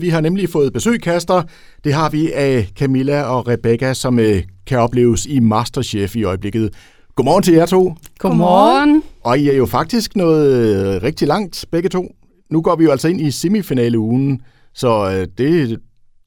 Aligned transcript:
Vi 0.00 0.08
har 0.08 0.20
nemlig 0.20 0.48
fået 0.48 0.72
besøg, 0.72 1.02
Kaster. 1.02 1.42
Det 1.84 1.92
har 1.92 2.10
vi 2.10 2.32
af 2.32 2.68
Camilla 2.78 3.22
og 3.22 3.48
Rebecca, 3.48 3.94
som 3.94 4.18
øh, 4.18 4.42
kan 4.66 4.78
opleves 4.78 5.26
i 5.26 5.38
Masterchef 5.38 6.16
i 6.16 6.24
øjeblikket. 6.24 6.74
Godmorgen 7.14 7.42
til 7.42 7.54
jer 7.54 7.66
to. 7.66 7.94
Godmorgen. 8.18 9.02
Og 9.24 9.38
I 9.38 9.48
er 9.48 9.54
jo 9.54 9.66
faktisk 9.66 10.16
noget 10.16 10.96
øh, 10.96 11.02
rigtig 11.02 11.28
langt, 11.28 11.64
begge 11.70 11.88
to. 11.88 12.14
Nu 12.50 12.62
går 12.62 12.76
vi 12.76 12.84
jo 12.84 12.90
altså 12.90 13.08
ind 13.08 13.20
i 13.20 13.30
semifinaleugen, 13.30 14.42
så 14.72 15.10
øh, 15.10 15.28
det, 15.38 15.80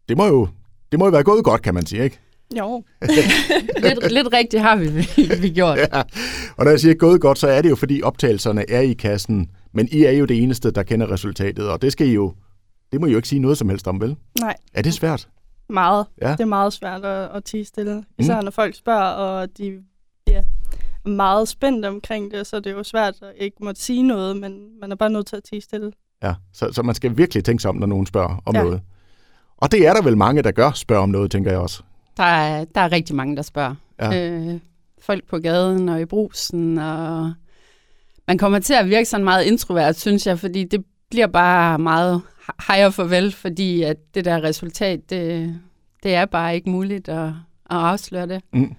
det, 0.10 0.18
må 0.18 0.26
jo, 0.28 0.48
det 0.92 1.00
må 1.00 1.06
jo 1.06 1.12
være 1.12 1.24
gået 1.24 1.44
godt, 1.44 1.62
kan 1.62 1.74
man 1.74 1.86
sige, 1.86 2.04
ikke? 2.04 2.20
Jo. 2.58 2.84
lidt, 3.84 4.12
lidt 4.12 4.34
rigtigt 4.34 4.64
har 4.64 4.76
vi, 4.76 4.88
vi 5.42 5.50
gjort. 5.50 5.78
Ja. 5.78 6.02
Og 6.58 6.66
når 6.66 6.70
jeg 6.70 6.80
siger 6.80 6.94
gået 6.94 7.22
godt, 7.22 7.40
så 7.40 7.48
er 7.48 7.62
det 7.62 7.70
jo, 7.70 7.76
fordi 7.76 8.02
optagelserne 8.02 8.70
er 8.70 8.82
i 8.82 8.94
kassen. 8.94 9.50
Men 9.74 9.88
I 9.92 10.04
er 10.04 10.12
jo 10.12 10.26
det 10.26 10.44
eneste, 10.44 10.72
der 10.72 10.84
kender 10.84 11.12
resultatet, 11.12 11.70
og 11.70 11.82
det 11.82 11.92
skal 11.92 12.08
I 12.08 12.14
jo 12.14 12.34
det 12.92 13.02
må 13.02 13.08
I 13.08 13.12
jo 13.12 13.18
ikke 13.18 13.28
sige 13.28 13.40
noget 13.40 13.58
som 13.58 13.70
helst 13.70 13.88
om, 13.88 14.02
vel? 14.02 14.16
Nej. 14.40 14.56
Er 14.74 14.82
det 14.82 14.94
svært? 14.94 15.28
Meget. 15.70 16.06
Ja. 16.22 16.32
Det 16.32 16.40
er 16.40 16.46
meget 16.46 16.74
svært 16.74 17.06
at, 17.06 17.30
at 17.36 17.44
tige 17.44 17.66
stille. 17.66 18.04
Især 18.18 18.40
mm. 18.40 18.44
når 18.44 18.52
folk 18.52 18.76
spørger, 18.76 19.02
og 19.02 19.58
de 19.58 19.84
ja, 20.28 20.44
er 21.06 21.10
meget 21.10 21.48
spændte 21.48 21.88
omkring 21.88 22.32
det, 22.32 22.48
så 22.48 22.60
det 22.60 22.68
er 22.68 22.76
jo 22.76 22.84
svært 22.84 23.16
at 23.22 23.34
ikke 23.38 23.58
måtte 23.62 23.82
sige 23.82 24.04
noget, 24.04 24.38
men 24.38 24.80
man 24.82 24.92
er 24.92 24.96
bare 24.96 25.10
nødt 25.10 25.28
til 25.28 25.36
at 25.36 25.44
tige 25.44 25.62
stille. 25.62 25.92
Ja, 26.24 26.34
så, 26.54 26.74
så 26.74 26.84
man 26.84 26.96
skal 26.96 27.18
virkelig 27.18 27.44
tænke 27.44 27.62
sig 27.62 27.70
om, 27.70 27.76
når 27.76 27.88
nogen 27.88 28.06
spørger 28.06 28.42
om 28.46 28.56
ja. 28.56 28.64
noget. 28.64 28.82
Og 29.58 29.72
det 29.72 29.88
er 29.88 29.94
der 29.94 30.04
vel 30.04 30.18
mange, 30.18 30.42
der 30.42 30.52
gør, 30.52 30.72
spørger 30.72 31.04
om 31.04 31.10
noget, 31.10 31.32
tænker 31.32 31.52
jeg 31.52 31.60
også. 31.60 31.84
Der 32.18 32.24
er, 32.24 32.66
der 32.66 32.82
er 32.82 32.92
rigtig 32.92 33.16
mange, 33.16 33.36
der 33.36 33.42
spørger. 33.42 33.76
Ja. 34.00 34.32
Øh, 34.32 34.60
folk 35.02 35.28
på 35.28 35.40
gaden 35.40 35.90
og 35.90 36.02
i 36.02 36.06
brusen, 36.06 36.78
og 36.78 37.34
man 38.28 38.38
kommer 38.38 38.60
til 38.60 38.74
at 38.74 38.90
virke 38.90 39.06
sådan 39.06 39.24
meget 39.24 39.46
introvert, 39.46 40.00
synes 40.00 40.28
jeg, 40.28 40.40
fordi 40.40 40.64
det 40.64 40.86
bliver 41.10 41.28
bare 41.28 41.80
meget 41.80 42.22
hej 42.68 42.86
og 42.86 42.94
farvel, 42.94 43.32
fordi 43.32 43.84
at 43.84 43.98
det 44.16 44.26
der 44.26 44.44
resultat, 44.44 45.10
det, 45.10 45.56
det 46.04 46.16
er 46.16 46.26
bare 46.26 46.56
ikke 46.56 46.70
muligt 46.70 47.10
at, 47.10 47.28
at 47.28 47.34
afsløre 47.78 48.28
det. 48.28 48.42
Mm. 48.54 48.76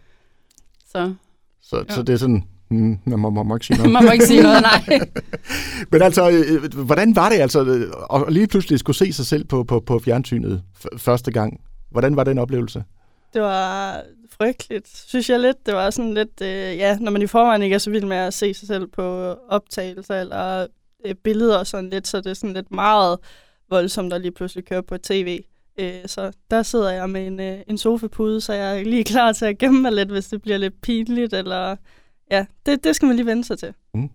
Så, 0.88 1.14
så, 1.62 1.84
så 1.88 2.02
det 2.02 2.12
er 2.12 2.16
sådan, 2.16 2.44
Mm, 2.70 2.98
man, 3.04 3.18
må, 3.18 3.30
man 3.30 3.46
må 3.46 3.54
ikke 3.56 3.66
sige 3.66 3.76
noget. 3.76 3.92
man 3.96 4.04
må 4.04 4.10
ikke 4.10 4.26
sige 4.26 4.42
noget, 4.42 4.62
nej. 4.62 5.00
Men 5.92 6.02
altså, 6.02 6.30
øh, 6.30 6.84
hvordan 6.84 7.16
var 7.16 7.28
det 7.28 7.36
altså 7.36 7.88
at 8.14 8.32
lige 8.32 8.46
pludselig 8.46 8.78
skulle 8.78 8.96
se 8.96 9.12
sig 9.12 9.26
selv 9.26 9.44
på, 9.44 9.64
på, 9.64 9.80
på 9.80 9.98
fjernsynet 9.98 10.62
første 10.96 11.30
gang? 11.30 11.60
Hvordan 11.90 12.16
var 12.16 12.24
den 12.24 12.38
oplevelse? 12.38 12.84
Det 13.34 13.42
var 13.42 14.02
frygteligt, 14.30 14.88
synes 14.88 15.30
jeg 15.30 15.40
lidt. 15.40 15.66
Det 15.66 15.74
var 15.74 15.90
sådan 15.90 16.14
lidt, 16.14 16.40
øh, 16.42 16.48
ja, 16.76 16.98
når 16.98 17.10
man 17.10 17.22
i 17.22 17.26
forvejen 17.26 17.62
ikke 17.62 17.74
er 17.74 17.78
så 17.78 17.90
vild 17.90 18.04
med 18.04 18.16
at 18.16 18.34
se 18.34 18.54
sig 18.54 18.68
selv 18.68 18.86
på 18.86 19.02
optagelser 19.48 20.20
eller 20.20 20.66
øh, 21.06 21.14
billeder 21.14 21.58
og 21.58 21.66
sådan 21.66 21.90
lidt, 21.90 22.08
så 22.08 22.20
det 22.20 22.26
er 22.26 22.34
sådan 22.34 22.54
lidt 22.54 22.70
meget 22.70 23.18
voldsomt 23.70 24.12
at 24.12 24.20
lige 24.20 24.32
pludselig 24.32 24.64
køre 24.64 24.82
på 24.82 24.98
tv. 24.98 25.40
Øh, 25.80 25.92
så 26.06 26.32
der 26.50 26.62
sidder 26.62 26.90
jeg 26.90 27.10
med 27.10 27.26
en, 27.26 27.40
øh, 27.40 27.58
en 27.66 27.78
sofapude, 27.78 28.40
så 28.40 28.52
jeg 28.52 28.78
er 28.78 28.84
lige 28.84 29.04
klar 29.14 29.32
til 29.32 29.44
at 29.44 29.58
gemme 29.58 29.82
mig 29.82 29.92
lidt, 29.92 30.10
hvis 30.10 30.26
det 30.26 30.42
bliver 30.42 30.58
lidt 30.58 30.80
pinligt, 30.82 31.32
eller 31.32 31.76
ja, 32.30 32.46
det, 32.66 32.84
det 32.84 32.96
skal 32.96 33.06
man 33.06 33.16
lige 33.16 33.26
vende 33.26 33.44
sig 33.44 33.58
til. 33.58 33.74
Mm. 33.94 34.10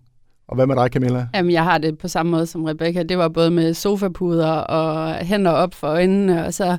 Og 0.48 0.54
hvad 0.54 0.66
med 0.66 0.76
dig, 0.76 0.90
Camilla? 0.92 1.28
Jamen, 1.34 1.52
jeg 1.52 1.64
har 1.64 1.78
det 1.78 1.98
på 1.98 2.08
samme 2.08 2.32
måde 2.32 2.46
som 2.46 2.64
Rebecca. 2.64 3.02
Det 3.02 3.18
var 3.18 3.28
både 3.28 3.50
med 3.50 3.74
sofapuder 3.74 4.50
og 4.50 5.14
hænder 5.14 5.50
op 5.50 5.74
for 5.74 5.86
øjnene, 5.86 6.46
og 6.46 6.54
så 6.54 6.76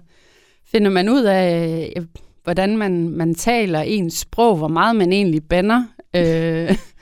finder 0.66 0.92
man 0.92 1.10
ud 1.10 1.24
af, 1.24 1.94
øh, 1.98 2.06
hvordan 2.44 2.78
man, 2.78 3.10
man 3.10 3.36
taler 3.36 3.80
ens 3.80 4.14
sprog, 4.14 4.58
hvor 4.58 4.68
meget 4.68 4.96
man 4.96 5.14
egentlig 5.14 5.44
bænder. 5.44 5.84
Øh, 6.16 6.78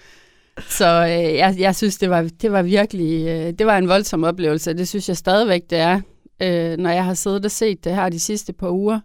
så 0.59 1.03
øh, 1.03 1.35
jeg, 1.35 1.55
jeg 1.59 1.75
synes, 1.75 1.97
det 1.97 2.09
var, 2.09 2.29
det 2.41 2.51
var 2.51 2.61
virkelig 2.61 3.27
øh, 3.27 3.53
det 3.59 3.65
var 3.65 3.77
en 3.77 3.87
voldsom 3.87 4.23
oplevelse. 4.23 4.73
Det 4.73 4.87
synes 4.87 5.09
jeg 5.09 5.17
stadigvæk, 5.17 5.61
det 5.69 5.77
er, 5.77 6.01
øh, 6.41 6.77
når 6.77 6.89
jeg 6.89 7.05
har 7.05 7.13
siddet 7.13 7.45
og 7.45 7.51
set 7.51 7.83
det 7.83 7.95
her 7.95 8.09
de 8.09 8.19
sidste 8.19 8.53
par 8.53 8.69
uger. 8.69 8.99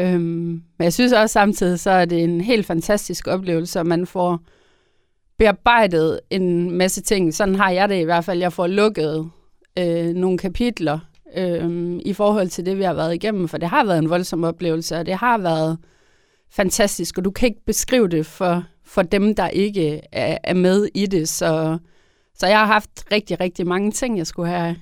Øhm, 0.00 0.20
men 0.78 0.84
jeg 0.84 0.92
synes 0.92 1.12
også 1.12 1.32
samtidig, 1.32 1.80
så 1.80 1.90
er 1.90 2.04
det 2.04 2.24
en 2.24 2.40
helt 2.40 2.66
fantastisk 2.66 3.26
oplevelse, 3.26 3.80
at 3.80 3.86
man 3.86 4.06
får 4.06 4.40
bearbejdet 5.38 6.20
en 6.30 6.70
masse 6.70 7.02
ting. 7.02 7.34
Sådan 7.34 7.54
har 7.54 7.70
jeg 7.70 7.88
det 7.88 8.00
i 8.00 8.04
hvert 8.04 8.24
fald. 8.24 8.38
Jeg 8.38 8.52
får 8.52 8.66
lukket 8.66 9.30
øh, 9.78 10.06
nogle 10.06 10.38
kapitler 10.38 10.98
øh, 11.36 11.96
i 12.04 12.12
forhold 12.12 12.48
til 12.48 12.66
det, 12.66 12.78
vi 12.78 12.82
har 12.82 12.94
været 12.94 13.14
igennem, 13.14 13.48
for 13.48 13.58
det 13.58 13.68
har 13.68 13.84
været 13.84 13.98
en 13.98 14.10
voldsom 14.10 14.44
oplevelse, 14.44 14.96
og 14.96 15.06
det 15.06 15.14
har 15.14 15.38
været 15.38 15.78
fantastisk, 16.52 17.18
og 17.18 17.24
du 17.24 17.30
kan 17.30 17.48
ikke 17.48 17.64
beskrive 17.66 18.08
det 18.08 18.26
for 18.26 18.64
for 18.90 19.02
dem, 19.02 19.34
der 19.34 19.48
ikke 19.48 20.00
er, 20.12 20.38
er 20.44 20.54
med 20.54 20.88
i 20.94 21.06
det. 21.06 21.28
Så, 21.28 21.78
så 22.34 22.46
jeg 22.46 22.58
har 22.58 22.66
haft 22.66 23.04
rigtig, 23.12 23.40
rigtig 23.40 23.66
mange 23.66 23.90
ting, 23.90 24.18
jeg 24.18 24.26
skulle 24.26 24.48
have, 24.48 24.76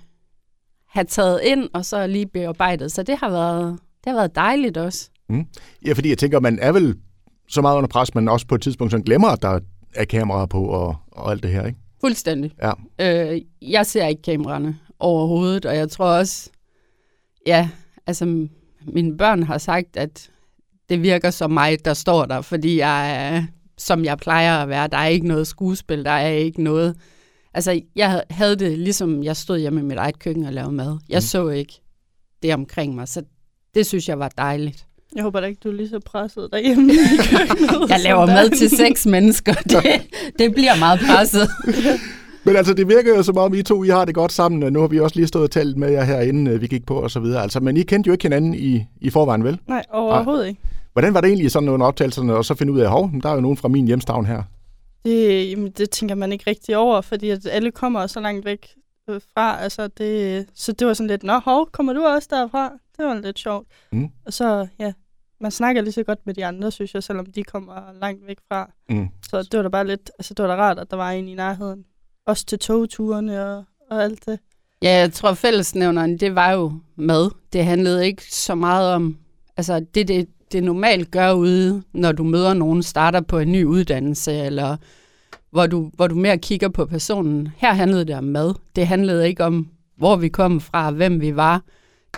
have 0.88 1.04
taget 1.04 1.40
ind, 1.44 1.68
og 1.72 1.84
så 1.84 2.06
lige 2.06 2.26
bearbejdet. 2.26 2.92
Så 2.92 3.02
det 3.02 3.18
har 3.18 3.30
været, 3.30 3.78
det 4.04 4.12
har 4.12 4.14
været 4.14 4.34
dejligt 4.34 4.76
også. 4.76 5.10
Mm. 5.28 5.46
Ja, 5.86 5.92
fordi 5.92 6.08
jeg 6.08 6.18
tænker, 6.18 6.40
man 6.40 6.58
er 6.58 6.72
vel 6.72 6.96
så 7.48 7.60
meget 7.60 7.76
under 7.76 7.88
pres, 7.88 8.14
man 8.14 8.28
også 8.28 8.46
på 8.46 8.54
et 8.54 8.62
tidspunkt 8.62 8.90
sådan 8.90 9.04
glemmer, 9.04 9.28
at 9.28 9.42
der 9.42 9.60
er 9.94 10.04
kameraer 10.04 10.46
på 10.46 10.64
og, 10.64 10.96
og 11.12 11.30
alt 11.30 11.42
det 11.42 11.50
her, 11.50 11.66
ikke? 11.66 11.78
Fuldstændig. 12.00 12.52
Ja. 12.62 12.72
Øh, 13.32 13.42
jeg 13.62 13.86
ser 13.86 14.06
ikke 14.06 14.22
kameraerne 14.22 14.78
overhovedet, 14.98 15.66
og 15.66 15.76
jeg 15.76 15.90
tror 15.90 16.06
også, 16.06 16.50
ja, 17.46 17.68
altså 18.06 18.48
mine 18.82 19.16
børn 19.16 19.42
har 19.42 19.58
sagt, 19.58 19.96
at 19.96 20.30
det 20.88 21.02
virker 21.02 21.30
som 21.30 21.50
mig, 21.50 21.84
der 21.84 21.94
står 21.94 22.24
der, 22.24 22.40
fordi 22.40 22.78
jeg 22.78 23.26
er 23.34 23.44
som 23.78 24.04
jeg 24.04 24.18
plejer 24.18 24.58
at 24.58 24.68
være. 24.68 24.88
Der 24.88 24.96
er 24.96 25.06
ikke 25.06 25.28
noget 25.28 25.46
skuespil, 25.46 26.04
der 26.04 26.10
er 26.10 26.28
ikke 26.28 26.62
noget... 26.62 26.96
Altså, 27.54 27.80
jeg 27.96 28.22
havde 28.30 28.56
det 28.56 28.78
ligesom, 28.78 29.22
jeg 29.22 29.36
stod 29.36 29.58
hjemme 29.58 29.80
i 29.80 29.82
mit 29.82 29.96
eget 29.96 30.18
køkken 30.18 30.44
og 30.44 30.52
lavede 30.52 30.72
mad. 30.72 30.98
Jeg 31.08 31.16
mm. 31.16 31.20
så 31.20 31.48
ikke 31.48 31.80
det 32.42 32.54
omkring 32.54 32.94
mig, 32.94 33.08
så 33.08 33.22
det 33.74 33.86
synes 33.86 34.08
jeg 34.08 34.18
var 34.18 34.28
dejligt. 34.38 34.84
Jeg 35.14 35.22
håber 35.22 35.40
da 35.40 35.46
ikke, 35.46 35.60
du 35.64 35.68
er 35.68 35.72
lige 35.72 35.88
så 35.88 36.00
presset 36.00 36.48
derhjemme 36.52 36.92
i 36.92 36.96
køkkenet. 37.30 37.90
jeg 37.90 38.00
laver 38.00 38.26
mad 38.26 38.50
til 38.50 38.70
seks 38.70 39.06
mennesker. 39.06 39.52
Det, 39.72 39.82
det 40.38 40.54
bliver 40.54 40.78
meget 40.78 41.00
presset. 41.00 41.48
Men 42.44 42.56
altså, 42.56 42.74
det 42.74 42.88
virker 42.88 43.16
jo 43.16 43.22
som 43.22 43.38
om, 43.38 43.54
I 43.54 43.62
to 43.62 43.84
I 43.84 43.88
har 43.88 44.04
det 44.04 44.14
godt 44.14 44.32
sammen. 44.32 44.72
Nu 44.72 44.80
har 44.80 44.86
vi 44.86 45.00
også 45.00 45.16
lige 45.16 45.26
stået 45.26 45.44
og 45.44 45.50
talt 45.50 45.76
med 45.76 45.90
jer 45.90 46.04
herinde, 46.04 46.50
øh, 46.50 46.60
vi 46.60 46.66
gik 46.66 46.86
på 46.86 46.94
og 46.94 47.10
så 47.10 47.20
videre. 47.20 47.42
Altså, 47.42 47.60
men 47.60 47.76
I 47.76 47.82
kendte 47.82 48.08
jo 48.08 48.12
ikke 48.12 48.24
hinanden 48.24 48.54
i, 48.54 48.84
i 49.00 49.10
forvejen, 49.10 49.44
vel? 49.44 49.58
Nej, 49.66 49.84
overhovedet 49.92 50.48
ikke. 50.48 50.60
Hvordan 50.98 51.14
var 51.14 51.20
det 51.20 51.28
egentlig 51.28 51.50
sådan 51.50 51.66
nogle 51.66 51.84
optagelserne, 51.84 52.34
og 52.34 52.44
så 52.44 52.54
finde 52.54 52.72
ud 52.72 52.80
af, 52.80 52.90
hov, 52.90 53.10
der 53.22 53.28
er 53.28 53.34
jo 53.34 53.40
nogen 53.40 53.56
fra 53.56 53.68
min 53.68 53.86
hjemstavn 53.86 54.26
her? 54.26 54.42
Det, 55.04 55.50
jamen, 55.50 55.70
det 55.70 55.90
tænker 55.90 56.14
man 56.14 56.32
ikke 56.32 56.44
rigtig 56.46 56.76
over, 56.76 57.00
fordi 57.00 57.30
at 57.30 57.46
alle 57.46 57.70
kommer 57.70 58.06
så 58.06 58.20
langt 58.20 58.44
væk 58.44 58.74
øh, 59.10 59.20
fra. 59.34 59.62
Altså 59.62 59.88
det, 59.88 60.46
så 60.54 60.72
det 60.72 60.86
var 60.86 60.94
sådan 60.94 61.08
lidt, 61.08 61.22
nå, 61.22 61.38
hov, 61.38 61.68
kommer 61.72 61.92
du 61.92 62.04
også 62.04 62.28
derfra? 62.30 62.72
Det 62.96 63.04
var 63.04 63.14
lidt 63.14 63.38
sjovt. 63.38 63.68
Mm. 63.92 64.08
Og 64.26 64.32
så, 64.32 64.66
ja, 64.78 64.92
man 65.40 65.50
snakker 65.50 65.82
lige 65.82 65.92
så 65.92 66.02
godt 66.02 66.18
med 66.26 66.34
de 66.34 66.46
andre, 66.46 66.70
synes 66.70 66.94
jeg, 66.94 67.02
selvom 67.02 67.26
de 67.26 67.42
kommer 67.42 67.92
langt 68.00 68.26
væk 68.26 68.38
fra. 68.48 68.70
Mm. 68.88 69.08
Så 69.30 69.42
det 69.42 69.56
var 69.56 69.62
da 69.62 69.68
bare 69.68 69.86
lidt, 69.86 70.10
altså 70.18 70.34
det 70.34 70.42
var 70.42 70.56
da 70.56 70.62
rart, 70.62 70.78
at 70.78 70.90
der 70.90 70.96
var 70.96 71.10
en 71.10 71.28
i 71.28 71.34
nærheden. 71.34 71.84
Også 72.26 72.46
til 72.46 72.58
togturene 72.58 73.46
og, 73.46 73.64
og 73.90 74.04
alt 74.04 74.26
det. 74.26 74.38
Ja, 74.82 74.90
jeg 74.90 75.12
tror 75.12 75.34
fællesnævneren, 75.34 76.18
det 76.18 76.34
var 76.34 76.52
jo 76.52 76.72
mad. 76.96 77.30
Det 77.52 77.64
handlede 77.64 78.06
ikke 78.06 78.34
så 78.34 78.54
meget 78.54 78.94
om, 78.94 79.18
altså 79.56 79.80
det, 79.94 80.08
det, 80.08 80.28
det 80.52 80.64
normalt 80.64 81.10
gør 81.10 81.32
ude, 81.32 81.82
når 81.92 82.12
du 82.12 82.24
møder 82.24 82.54
nogen, 82.54 82.82
starter 82.82 83.20
på 83.20 83.38
en 83.38 83.52
ny 83.52 83.64
uddannelse, 83.64 84.32
eller 84.32 84.76
hvor 85.50 85.66
du, 85.66 85.90
hvor 85.94 86.06
du 86.06 86.14
mere 86.14 86.38
kigger 86.38 86.68
på 86.68 86.86
personen. 86.86 87.48
Her 87.56 87.72
handlede 87.72 88.04
det 88.04 88.16
om 88.16 88.24
mad. 88.24 88.54
Det 88.76 88.86
handlede 88.86 89.28
ikke 89.28 89.44
om, 89.44 89.68
hvor 89.96 90.16
vi 90.16 90.28
kom 90.28 90.60
fra, 90.60 90.90
hvem 90.90 91.20
vi 91.20 91.36
var. 91.36 91.62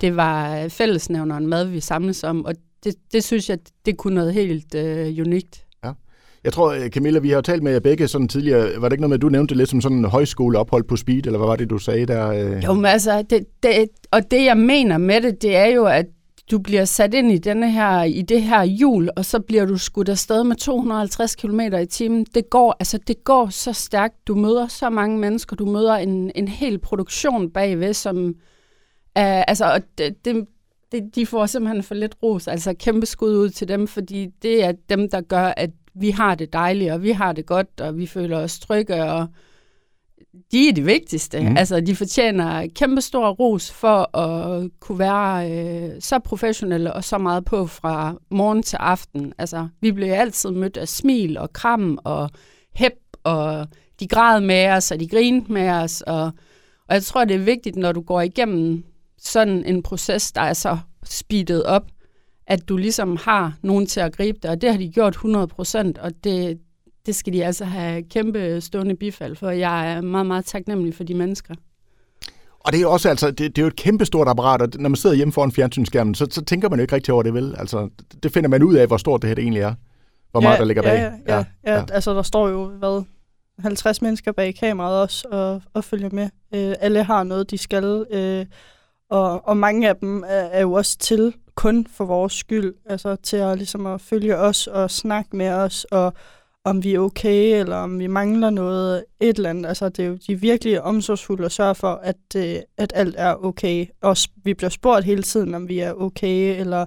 Det 0.01 0.17
var 0.17 0.69
fællesnævneren 0.69 1.47
mad, 1.47 1.65
vi 1.65 1.81
samles 1.81 2.25
om, 2.25 2.45
og 2.45 2.55
det, 2.85 2.95
det 3.13 3.25
synes 3.25 3.51
jeg, 3.51 3.59
det 3.87 3.97
kunne 3.97 4.15
noget 4.15 4.35
helt 4.35 4.75
øh, 4.75 5.17
unikt. 5.27 5.65
Ja. 5.85 5.93
Jeg 6.45 6.53
tror, 6.53 6.73
øh, 6.73 6.89
Camilla, 6.89 7.19
vi 7.19 7.29
har 7.29 7.37
jo 7.37 7.43
talt 7.43 7.63
med 7.63 7.73
jer 7.73 7.81
begge 7.81 8.09
sådan 8.09 8.29
tidligere. 8.29 8.81
Var 8.81 8.89
det 8.89 8.93
ikke 8.93 9.01
noget 9.01 9.11
med, 9.11 9.19
at 9.19 9.23
du 9.23 9.29
nævnte 9.29 9.49
det 9.49 9.57
lidt 9.57 9.69
som 9.69 9.81
sådan 9.81 9.99
en 9.99 10.05
højskoleophold 10.05 10.85
på 10.85 10.97
speed, 10.97 11.27
eller 11.27 11.39
hvad 11.39 11.49
var 11.49 11.57
det, 11.57 11.71
du 11.71 11.79
sagde 11.79 12.07
der? 12.07 12.29
Øh? 12.29 12.65
Jo, 12.65 12.73
men 12.73 12.85
altså, 12.85 13.23
det, 13.23 13.47
det, 13.63 13.89
og 14.11 14.31
det 14.31 14.45
jeg 14.45 14.57
mener 14.57 14.99
med 14.99 15.21
det, 15.21 15.43
det 15.43 15.57
er 15.57 15.67
jo, 15.67 15.85
at 15.85 16.07
du 16.51 16.59
bliver 16.59 16.85
sat 16.85 17.15
ind 17.15 17.33
i, 17.33 17.39
denne 17.39 17.71
her, 17.71 18.03
i 18.03 18.23
det 18.23 18.43
her 18.43 18.65
hjul, 18.65 19.11
og 19.17 19.25
så 19.25 19.41
bliver 19.41 19.65
du 19.65 19.79
skudt 19.79 20.09
afsted 20.09 20.45
med 20.45 20.57
250 20.57 21.35
km 21.37 21.61
i 21.61 21.87
timen. 21.87 22.27
Det 22.35 22.51
går, 22.51 22.77
altså, 22.79 22.99
det 22.99 23.25
går 23.25 23.49
så 23.49 23.73
stærkt. 23.73 24.27
Du 24.29 24.35
møder 24.35 24.67
så 24.67 24.91
mange 24.91 25.19
mennesker. 25.19 25.57
Du 25.57 25.67
møder 25.67 25.95
en, 25.95 26.33
en 26.35 26.49
hel 26.49 26.79
produktion 26.79 27.51
bagved, 27.51 27.95
som 27.95 28.35
er, 29.15 29.45
altså, 29.45 29.73
og 29.73 29.81
det, 29.99 30.25
det, 30.25 30.47
det, 30.93 31.15
de 31.15 31.27
får 31.27 31.47
simpelthen 31.47 31.83
for 31.83 31.95
lidt 31.95 32.17
ros. 32.23 32.49
Altså 32.49 32.75
kæmpe 32.75 33.07
skud 33.07 33.37
ud 33.37 33.49
til 33.49 33.69
dem, 33.69 33.87
fordi 33.87 34.27
det 34.43 34.65
er 34.65 34.73
dem, 34.89 35.11
der 35.11 35.21
gør, 35.21 35.53
at 35.57 35.71
vi 35.95 36.11
har 36.11 36.35
det 36.35 36.53
dejligt, 36.53 36.93
og 36.93 37.03
vi 37.03 37.11
har 37.11 37.33
det 37.33 37.47
godt, 37.47 37.81
og 37.81 37.99
vi 37.99 38.07
føler 38.07 38.39
os 38.39 38.59
trygge, 38.59 39.05
og 39.05 39.27
de 40.53 40.69
er 40.69 40.73
det 40.73 40.87
vigtigste. 40.87 41.41
Mm. 41.41 41.57
Altså, 41.57 41.81
de 41.81 41.97
fortjener 41.97 42.67
kæmpe 42.75 43.01
stor 43.01 43.29
ros 43.29 43.71
for 43.71 44.17
at 44.17 44.71
kunne 44.81 44.99
være 44.99 45.51
øh, 45.53 45.91
så 46.01 46.19
professionelle 46.19 46.93
og 46.93 47.05
så 47.05 47.19
meget 47.19 47.45
på 47.45 47.67
fra 47.67 48.15
morgen 48.31 48.63
til 48.63 48.77
aften. 48.77 49.33
Altså, 49.39 49.69
vi 49.81 49.93
bliver 49.93 50.15
altid 50.15 50.51
mødt 50.51 50.77
af 50.77 50.89
smil 50.89 51.39
og 51.39 51.53
kram 51.53 51.99
og 52.05 52.31
hæb, 52.75 52.93
og 53.25 53.67
de 54.01 54.09
græd 54.09 54.41
med 54.41 54.67
os, 54.67 54.91
og 54.91 55.01
de 55.01 55.09
grinede 55.09 55.53
med 55.53 55.69
os. 55.69 56.01
Og, 56.01 56.25
og 56.89 56.95
jeg 56.95 57.03
tror, 57.03 57.25
det 57.25 57.35
er 57.35 57.45
vigtigt, 57.45 57.77
når 57.77 57.93
du 57.93 58.01
går 58.01 58.21
igennem 58.21 58.85
sådan 59.19 59.65
en 59.65 59.83
proces, 59.83 60.33
der 60.33 60.41
er 60.41 60.53
så 60.53 60.79
speedet 61.05 61.65
op, 61.65 61.87
at 62.47 62.69
du 62.69 62.77
ligesom 62.77 63.17
har 63.17 63.59
nogen 63.63 63.87
til 63.87 64.01
at 64.01 64.17
gribe 64.17 64.39
det, 64.43 64.51
og 64.51 64.61
det 64.61 64.71
har 64.71 64.79
de 64.79 64.93
gjort 64.93 65.13
100 65.13 65.47
procent, 65.47 65.99
og 65.99 66.25
det, 66.25 66.59
det 67.11 67.17
skal 67.17 67.33
de 67.33 67.45
altså 67.45 67.65
have 67.65 68.03
kæmpe 68.03 68.61
stående 68.61 68.95
bifald 68.95 69.37
for. 69.37 69.51
Jeg 69.51 69.93
er 69.93 70.01
meget, 70.01 70.27
meget 70.27 70.45
taknemmelig 70.45 70.95
for 70.95 71.05
de 71.05 71.15
mennesker. 71.15 71.55
Og 72.61 72.73
det 72.73 72.83
er 72.83 72.87
også 72.87 73.09
altså, 73.09 73.31
det, 73.31 73.39
det 73.39 73.59
er 73.59 73.63
jo 73.63 73.67
et 73.67 73.77
kæmpestort 73.77 74.29
apparat, 74.29 74.63
og 74.63 74.69
når 74.79 74.89
man 74.89 74.97
sidder 74.97 75.17
hjemme 75.17 75.33
foran 75.33 75.53
fjernsynsskærmen, 75.53 76.15
så, 76.15 76.27
så 76.31 76.45
tænker 76.45 76.69
man 76.69 76.79
jo 76.79 76.83
ikke 76.83 76.95
rigtig 76.95 77.15
over 77.15 77.23
det, 77.23 77.35
vel? 77.35 77.55
Altså, 77.59 77.89
det 78.23 78.33
finder 78.33 78.49
man 78.49 78.63
ud 78.63 78.75
af, 78.75 78.87
hvor 78.87 78.97
stort 78.97 79.23
det 79.23 79.29
her 79.29 79.35
det 79.35 79.43
egentlig 79.43 79.63
er. 79.63 79.75
Hvor 80.31 80.41
meget 80.41 80.55
ja, 80.55 80.59
der 80.59 80.65
ligger 80.65 80.83
bag. 80.83 80.99
Ja, 80.99 81.03
ja, 81.03 81.37
ja, 81.37 81.45
ja, 81.67 81.75
ja. 81.75 81.85
altså 81.93 82.15
der 82.15 82.23
står 82.23 82.49
jo, 82.49 82.67
hvad, 82.67 83.05
50 83.59 84.03
mennesker 84.03 84.33
bag 84.33 84.55
kameraet 84.55 85.03
også 85.03 85.29
og, 85.31 85.63
og 85.75 85.85
følger 85.85 86.11
med. 86.13 86.29
Øh, 86.55 86.75
alle 86.81 87.03
har 87.03 87.23
noget, 87.23 87.51
de 87.51 87.59
skal, 87.59 88.07
øh, 88.11 88.47
og, 89.11 89.49
og 89.49 89.57
mange 89.57 89.89
af 89.89 89.97
dem 89.97 90.25
er, 90.27 90.29
er 90.29 90.61
jo 90.61 90.73
også 90.73 90.99
til 90.99 91.35
kun 91.55 91.87
for 91.97 92.05
vores 92.05 92.33
skyld, 92.33 92.75
altså 92.87 93.17
til 93.17 93.37
at, 93.37 93.59
ligesom 93.59 93.87
at 93.87 94.01
følge 94.01 94.37
os 94.37 94.67
og 94.67 94.91
snakke 94.91 95.37
med 95.37 95.49
os, 95.49 95.85
og 95.85 96.15
om 96.65 96.85
vi 96.85 96.95
er 96.95 96.99
okay, 96.99 97.61
eller 97.61 97.77
om 97.77 97.99
vi 97.99 98.07
mangler 98.07 98.51
noget, 98.51 99.05
et 99.21 99.37
eller 99.37 99.51
andet. 99.51 99.69
Altså, 99.69 99.89
det 99.89 100.05
er 100.05 100.09
jo 100.09 100.19
de 100.27 100.33
er 100.33 100.37
virkelig 100.37 100.83
omsorgsfulde 100.83 101.45
og 101.45 101.53
sørger 101.53 101.75
for, 101.75 101.93
at, 101.93 102.17
øh, 102.37 102.57
at 102.77 102.93
alt 102.95 103.15
er 103.19 103.35
okay. 103.35 103.87
Og 104.03 104.17
vi 104.45 104.55
bliver 104.55 104.71
spurgt 104.71 105.05
hele 105.05 105.23
tiden, 105.23 105.55
om 105.55 105.69
vi 105.69 105.79
er 105.79 105.93
okay, 105.93 106.61
eller 106.61 106.87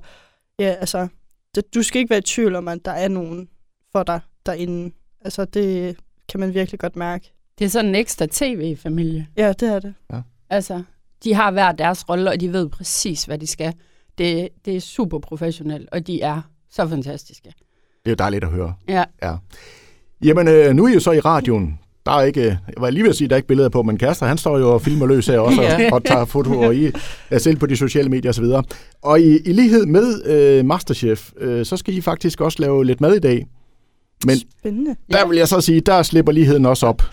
ja, 0.59 0.65
altså, 0.65 1.07
det, 1.55 1.73
du 1.73 1.83
skal 1.83 1.99
ikke 1.99 2.09
være 2.09 2.19
i 2.19 2.21
tvivl 2.21 2.55
om, 2.55 2.67
at 2.67 2.85
der 2.85 2.91
er 2.91 3.07
nogen 3.07 3.49
for 3.91 4.03
dig 4.03 4.19
derinde. 4.45 4.95
Altså, 5.21 5.45
det 5.45 5.97
kan 6.29 6.39
man 6.39 6.53
virkelig 6.53 6.79
godt 6.79 6.95
mærke. 6.95 7.33
Det 7.59 7.65
er 7.65 7.69
sådan 7.69 7.89
en 7.89 7.95
ekstra 7.95 8.27
tv-familie. 8.31 9.27
Ja, 9.37 9.53
det 9.53 9.69
er 9.69 9.79
det. 9.79 9.93
Ja. 10.13 10.21
Altså, 10.49 10.83
de 11.23 11.33
har 11.33 11.51
hver 11.51 11.71
deres 11.71 12.09
rolle, 12.09 12.29
og 12.29 12.39
de 12.39 12.53
ved 12.53 12.69
præcis, 12.69 13.23
hvad 13.23 13.37
de 13.37 13.47
skal. 13.47 13.73
Det, 14.17 14.49
det 14.65 14.75
er 14.75 14.81
super 14.81 15.19
professionelt, 15.19 15.89
og 15.91 16.07
de 16.07 16.21
er 16.21 16.41
så 16.69 16.87
fantastiske. 16.87 17.53
Det 18.05 18.09
er 18.09 18.11
jo 18.11 18.15
dejligt 18.15 18.43
at 18.43 18.49
høre. 18.49 18.73
Ja. 18.87 19.03
ja. 19.23 19.35
Jamen, 20.23 20.47
øh, 20.47 20.73
nu 20.73 20.85
er 20.85 20.89
I 20.89 20.93
jo 20.93 20.99
så 20.99 21.11
i 21.11 21.19
radioen. 21.19 21.79
Der 22.05 22.11
er 22.11 22.21
ikke, 22.21 22.41
jeg 22.43 22.57
var 22.77 22.89
lige 22.89 23.03
ved 23.03 23.09
at 23.09 23.15
sige, 23.15 23.27
der 23.27 23.33
er 23.33 23.37
ikke 23.37 23.47
billeder 23.47 23.69
på, 23.69 23.83
men 23.83 23.97
Kaster, 23.97 24.25
han 24.25 24.37
står 24.37 24.57
jo 24.57 24.73
og 24.73 24.81
filmer 24.81 25.05
løs 25.05 25.27
her 25.27 25.39
også, 25.39 25.61
ja. 25.63 25.87
og, 25.87 25.93
og 25.93 26.05
tager 26.05 26.25
fotoer 26.25 26.71
i, 26.71 26.91
selv 27.37 27.57
på 27.57 27.65
de 27.65 27.77
sociale 27.77 28.09
medier 28.09 28.31
osv. 28.31 28.43
Og, 28.43 28.65
og 29.03 29.21
i, 29.21 29.37
i 29.37 29.53
lighed 29.53 29.85
med 29.85 30.25
øh, 30.25 30.65
Masterchef, 30.65 31.31
øh, 31.37 31.65
så 31.65 31.77
skal 31.77 31.97
I 31.97 32.01
faktisk 32.01 32.41
også 32.41 32.57
lave 32.61 32.85
lidt 32.85 33.01
mad 33.01 33.15
i 33.15 33.19
dag. 33.19 33.45
Men 34.25 34.37
Spændende. 34.59 34.95
der 35.11 35.27
vil 35.27 35.37
jeg 35.37 35.47
så 35.47 35.61
sige, 35.61 35.79
der 35.79 36.03
slipper 36.03 36.31
ligheden 36.31 36.65
også 36.65 36.85
op. 36.87 37.03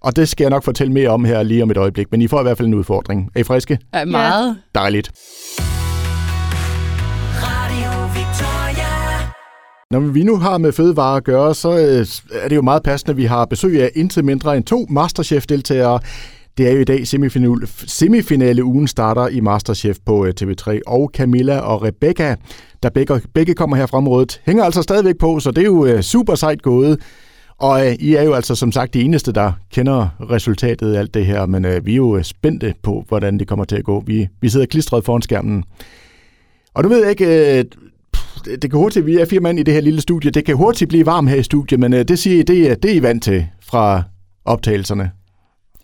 Og 0.00 0.16
det 0.16 0.28
skal 0.28 0.44
jeg 0.44 0.50
nok 0.50 0.64
fortælle 0.64 0.92
mere 0.92 1.08
om 1.08 1.24
her 1.24 1.42
lige 1.42 1.62
om 1.62 1.70
et 1.70 1.76
øjeblik. 1.76 2.06
Men 2.10 2.22
I 2.22 2.28
får 2.28 2.40
i 2.40 2.42
hvert 2.42 2.56
fald 2.56 2.68
en 2.68 2.74
udfordring. 2.74 3.30
Er 3.34 3.40
I 3.40 3.42
friske? 3.42 3.78
Ja, 3.94 4.04
meget. 4.04 4.56
Dejligt. 4.74 5.10
Når 9.92 10.00
vi 10.00 10.22
nu 10.22 10.36
har 10.36 10.58
med 10.58 10.72
fødevare 10.72 11.16
at 11.16 11.24
gøre, 11.24 11.54
så 11.54 11.70
øh, 11.70 12.06
er 12.42 12.48
det 12.48 12.56
jo 12.56 12.62
meget 12.62 12.82
passende, 12.82 13.10
at 13.10 13.16
vi 13.16 13.24
har 13.24 13.44
besøg 13.44 13.82
af 13.82 13.90
intet 13.94 14.24
mindre 14.24 14.56
end 14.56 14.64
to 14.64 14.86
Masterchef-deltagere. 14.90 16.00
Det 16.58 16.68
er 16.68 16.72
jo 16.72 16.80
i 16.80 16.84
dag 16.84 17.06
semifinale, 17.06 17.66
semifinale 17.86 18.64
ugen 18.64 18.88
starter 18.88 19.28
i 19.28 19.40
Masterchef 19.40 19.96
på 20.06 20.26
øh, 20.26 20.32
TV3, 20.40 20.78
og 20.86 21.10
Camilla 21.14 21.58
og 21.58 21.82
Rebecca, 21.82 22.36
der 22.82 22.90
begge, 22.90 23.20
begge 23.34 23.54
kommer 23.54 23.76
her 23.76 23.86
fra 23.86 23.96
området, 23.96 24.40
hænger 24.46 24.64
altså 24.64 24.82
stadigvæk 24.82 25.18
på, 25.18 25.40
så 25.40 25.50
det 25.50 25.60
er 25.60 25.66
jo 25.66 25.86
øh, 25.86 26.02
super 26.02 26.34
sejt 26.34 26.62
gået. 26.62 27.00
Og 27.58 27.86
øh, 27.86 27.94
I 27.94 28.14
er 28.14 28.22
jo 28.22 28.32
altså 28.32 28.54
som 28.54 28.72
sagt 28.72 28.94
de 28.94 29.02
eneste, 29.02 29.32
der 29.32 29.52
kender 29.72 30.08
resultatet 30.30 30.94
af 30.94 30.98
alt 30.98 31.14
det 31.14 31.26
her, 31.26 31.46
men 31.46 31.64
øh, 31.64 31.86
vi 31.86 31.92
er 31.92 31.96
jo 31.96 32.22
spændte 32.22 32.74
på, 32.82 33.04
hvordan 33.08 33.38
det 33.38 33.48
kommer 33.48 33.64
til 33.64 33.76
at 33.76 33.84
gå. 33.84 34.02
Vi, 34.06 34.28
vi 34.40 34.48
sidder 34.48 34.66
klistret 34.66 35.04
foran 35.04 35.22
skærmen. 35.22 35.64
Og 36.74 36.82
nu 36.82 36.88
ved 36.88 37.00
jeg 37.00 37.10
ikke, 37.10 37.58
øh, 37.58 37.64
det 38.44 38.70
kan 38.70 38.78
hurtigt, 38.78 39.06
vi 39.06 39.16
er 39.16 39.24
fire 39.26 39.40
mand 39.40 39.58
i 39.58 39.62
det 39.62 39.74
her 39.74 39.80
lille 39.80 40.00
studie, 40.00 40.30
det 40.30 40.44
kan 40.44 40.56
hurtigt 40.56 40.88
blive 40.88 41.06
varmt 41.06 41.30
her 41.30 41.36
i 41.36 41.42
studiet, 41.42 41.80
men 41.80 41.92
øh, 41.92 42.04
det 42.08 42.18
siger 42.18 42.38
I, 42.40 42.42
det, 42.42 42.70
er- 42.70 42.74
det 42.74 42.90
er 42.90 42.94
I 42.94 43.02
vant 43.02 43.22
til 43.22 43.46
fra 43.60 44.02
optagelserne. 44.44 45.10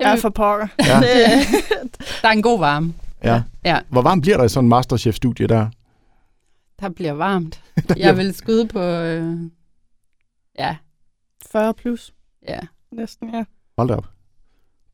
Ja, 0.00 0.14
for 0.14 0.28
pokker. 0.28 0.66
Ja. 0.86 1.00
Det, 1.00 2.18
Der 2.22 2.28
er 2.28 2.32
en 2.32 2.42
god 2.42 2.58
varme. 2.58 2.92
Ja. 3.24 3.42
Ja, 3.64 3.78
Hvor 3.88 4.02
varmt 4.02 4.22
bliver 4.22 4.36
der 4.36 4.44
i 4.44 4.48
sådan 4.48 4.64
en 4.64 4.68
Masterchef-studie 4.68 5.46
der? 5.46 5.66
der 6.80 6.88
bliver 6.88 7.12
varmt. 7.12 7.60
Jeg 7.96 8.16
vil 8.16 8.34
skyde 8.34 8.66
på... 8.68 8.80
Øh, 8.80 9.36
ja, 10.58 10.76
40 11.52 11.74
plus, 11.74 12.12
ja. 12.48 12.58
næsten, 12.92 13.30
ja. 13.34 13.44
Hold 13.78 13.88
da 13.88 13.94
op. 13.94 14.06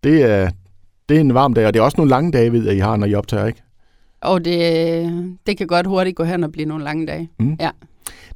Det 0.05 0.23
er, 0.23 0.51
det 1.09 1.17
er 1.17 1.21
en 1.21 1.35
varm 1.35 1.55
dag, 1.55 1.67
og 1.67 1.75
det 1.75 1.81
er 1.81 1.85
også 1.85 1.97
nogle 1.97 2.11
lange 2.11 2.33
dage, 2.33 2.53
ved 2.53 2.65
jeg, 2.65 2.75
I 2.77 2.79
har, 2.79 2.97
når 2.97 3.07
I 3.07 3.15
optager, 3.15 3.47
ikke? 3.47 3.63
Og 4.25 4.45
det, 4.45 5.37
det 5.47 5.59
kan 5.59 5.67
godt 5.67 5.87
hurtigt 5.87 6.17
gå 6.17 6.25
hen 6.25 6.45
og 6.45 6.53
blive 6.53 6.69
nogle 6.69 6.85
lange 6.85 7.07
dage. 7.07 7.31
Mm. 7.39 7.57
Ja. 7.61 7.71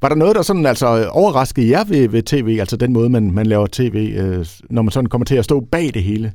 Var 0.03 0.09
der 0.09 0.17
noget, 0.17 0.37
der 0.37 0.43
sådan 0.43 0.67
altså 0.67 1.09
overraskede 1.13 1.71
jer 1.71 1.85
ved, 1.85 2.09
ved 2.09 2.23
tv, 2.23 2.57
altså 2.61 2.77
den 2.77 2.93
måde, 2.93 3.09
man, 3.09 3.31
man 3.31 3.47
laver 3.47 3.67
tv, 3.73 4.15
øh, 4.17 4.47
når 4.71 4.83
man 4.83 4.93
sådan 4.93 5.09
kommer 5.09 5.25
til 5.25 5.37
at 5.37 5.45
stå 5.45 5.61
bag 5.61 5.91
det 5.95 6.03
hele? 6.03 6.33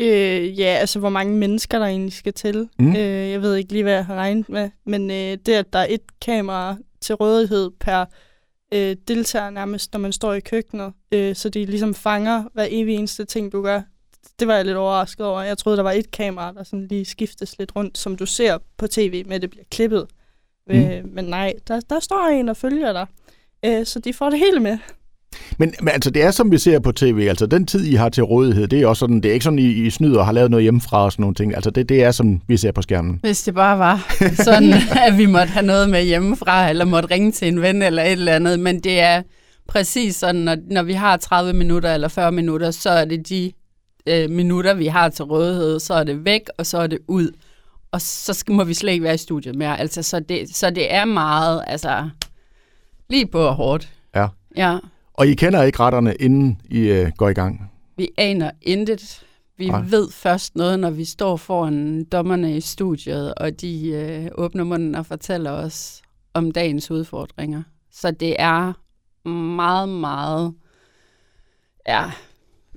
Øh, 0.00 0.58
ja, 0.60 0.64
altså 0.64 0.98
hvor 0.98 1.08
mange 1.08 1.34
mennesker 1.34 1.78
der 1.78 1.86
egentlig 1.86 2.12
skal 2.12 2.32
til. 2.32 2.68
Mm. 2.78 2.96
Øh, 2.96 3.30
jeg 3.30 3.42
ved 3.42 3.54
ikke 3.56 3.72
lige, 3.72 3.82
hvad 3.82 3.92
jeg 3.92 4.06
har 4.06 4.14
regnet 4.14 4.48
med, 4.48 4.70
men 4.86 5.10
øh, 5.10 5.38
det, 5.46 5.48
at 5.48 5.72
der 5.72 5.78
er 5.78 5.86
et 5.88 6.00
kamera 6.20 6.76
til 7.00 7.14
rådighed 7.14 7.70
per 7.80 8.04
øh, 8.74 8.96
deltager 9.08 9.50
nærmest, 9.50 9.92
når 9.92 10.00
man 10.00 10.12
står 10.12 10.34
i 10.34 10.40
køkkenet, 10.40 10.92
øh, 11.12 11.34
så 11.34 11.48
de 11.48 11.64
ligesom 11.64 11.94
fanger 11.94 12.44
hver 12.54 12.66
evig 12.70 12.94
eneste 12.94 13.24
ting, 13.24 13.52
du 13.52 13.62
gør. 13.62 13.80
Det 14.40 14.48
var 14.48 14.54
jeg 14.54 14.64
lidt 14.64 14.76
overrasket 14.76 15.26
over. 15.26 15.42
Jeg 15.42 15.58
troede, 15.58 15.76
der 15.76 15.82
var 15.82 15.92
et 15.92 16.10
kamera, 16.10 16.52
der 16.52 16.62
sådan 16.62 16.86
lige 16.86 17.04
skiftes 17.04 17.58
lidt 17.58 17.76
rundt, 17.76 17.98
som 17.98 18.16
du 18.16 18.26
ser 18.26 18.58
på 18.76 18.86
tv, 18.86 19.24
med 19.26 19.36
at 19.36 19.42
det 19.42 19.50
bliver 19.50 19.64
klippet. 19.70 20.06
Mm. 20.70 20.74
Øh, 20.74 21.04
men 21.14 21.24
nej, 21.24 21.52
der, 21.68 21.80
der 21.80 22.00
står 22.00 22.28
en 22.28 22.48
og 22.48 22.56
følger 22.56 22.92
dig. 22.92 23.06
Øh, 23.64 23.86
så 23.86 23.98
de 23.98 24.12
får 24.12 24.30
det 24.30 24.38
hele 24.38 24.60
med. 24.60 24.78
Men, 25.58 25.74
men 25.80 25.88
altså, 25.88 26.10
det 26.10 26.22
er 26.22 26.30
som 26.30 26.50
vi 26.50 26.58
ser 26.58 26.78
på 26.78 26.92
tv, 26.92 27.26
altså 27.28 27.46
den 27.46 27.66
tid, 27.66 27.84
I 27.84 27.94
har 27.94 28.08
til 28.08 28.22
rådighed, 28.22 28.68
det 28.68 28.80
er 28.82 28.86
også 28.86 29.00
sådan, 29.00 29.16
det 29.16 29.28
er 29.28 29.32
ikke 29.32 29.44
sådan, 29.44 29.58
I, 29.58 29.86
I 29.86 29.90
snyder 29.90 30.18
og 30.18 30.26
har 30.26 30.32
lavet 30.32 30.50
noget 30.50 30.62
hjemmefra 30.62 31.04
og 31.04 31.12
sådan 31.12 31.22
nogle 31.22 31.34
ting. 31.34 31.54
Altså 31.54 31.70
det, 31.70 31.88
det 31.88 32.04
er 32.04 32.10
som 32.10 32.40
vi 32.48 32.56
ser 32.56 32.72
på 32.72 32.82
skærmen. 32.82 33.18
Hvis 33.22 33.42
det 33.42 33.54
bare 33.54 33.78
var 33.78 34.16
sådan, 34.44 34.72
at 35.06 35.18
vi 35.18 35.26
måtte 35.26 35.52
have 35.52 35.66
noget 35.66 35.90
med 35.90 36.04
hjemmefra, 36.04 36.70
eller 36.70 36.84
måtte 36.84 37.10
ringe 37.10 37.32
til 37.32 37.48
en 37.48 37.62
ven 37.62 37.82
eller 37.82 38.02
et 38.02 38.12
eller 38.12 38.32
andet. 38.32 38.60
Men 38.60 38.80
det 38.80 39.00
er 39.00 39.22
præcis 39.68 40.16
sådan, 40.16 40.40
når, 40.40 40.56
når 40.70 40.82
vi 40.82 40.92
har 40.92 41.16
30 41.16 41.52
minutter 41.52 41.94
eller 41.94 42.08
40 42.08 42.32
minutter, 42.32 42.70
så 42.70 42.90
er 42.90 43.04
det 43.04 43.28
de 43.28 43.52
øh, 44.06 44.30
minutter, 44.30 44.74
vi 44.74 44.86
har 44.86 45.08
til 45.08 45.24
rådighed. 45.24 45.80
Så 45.80 45.94
er 45.94 46.04
det 46.04 46.24
væk, 46.24 46.42
og 46.58 46.66
så 46.66 46.78
er 46.78 46.86
det 46.86 46.98
ud. 47.08 47.30
Og 47.92 48.00
så 48.00 48.34
skal, 48.34 48.54
må 48.54 48.64
vi 48.64 48.74
slet 48.74 48.92
ikke 48.92 49.04
være 49.04 49.14
i 49.14 49.18
studiet 49.18 49.56
mere. 49.56 49.80
Altså, 49.80 50.02
så, 50.02 50.20
det, 50.20 50.56
så 50.56 50.70
det 50.70 50.94
er 50.94 51.04
meget, 51.04 51.64
altså, 51.66 52.08
lige 53.10 53.26
på 53.26 53.40
og 53.40 53.54
hårdt. 53.54 53.88
Ja. 54.14 54.28
Ja, 54.56 54.78
Og 55.14 55.26
I 55.26 55.34
kender 55.34 55.62
ikke 55.62 55.80
retterne, 55.80 56.14
inden 56.14 56.60
I 56.70 56.78
øh, 56.78 57.10
går 57.16 57.28
i 57.28 57.32
gang. 57.32 57.70
vi 57.96 58.08
aner 58.18 58.50
intet. 58.62 59.22
Vi 59.56 59.68
Nej. 59.68 59.80
Ved 59.88 60.10
først 60.10 60.56
noget, 60.56 60.78
når 60.78 60.90
vi 60.90 61.04
står 61.04 61.36
foran 61.36 62.04
dommerne 62.04 62.56
i 62.56 62.60
studiet, 62.60 63.34
og 63.34 63.60
de 63.60 63.88
øh, 63.88 64.28
åbner 64.34 64.64
munden 64.64 64.94
og 64.94 65.06
fortæller 65.06 65.50
os 65.50 66.02
om 66.34 66.50
dagens 66.52 66.90
udfordringer. 66.90 67.62
Så 67.92 68.10
det 68.10 68.36
er 68.38 68.72
meget, 69.28 69.88
meget 69.88 70.54
ja, 71.88 72.04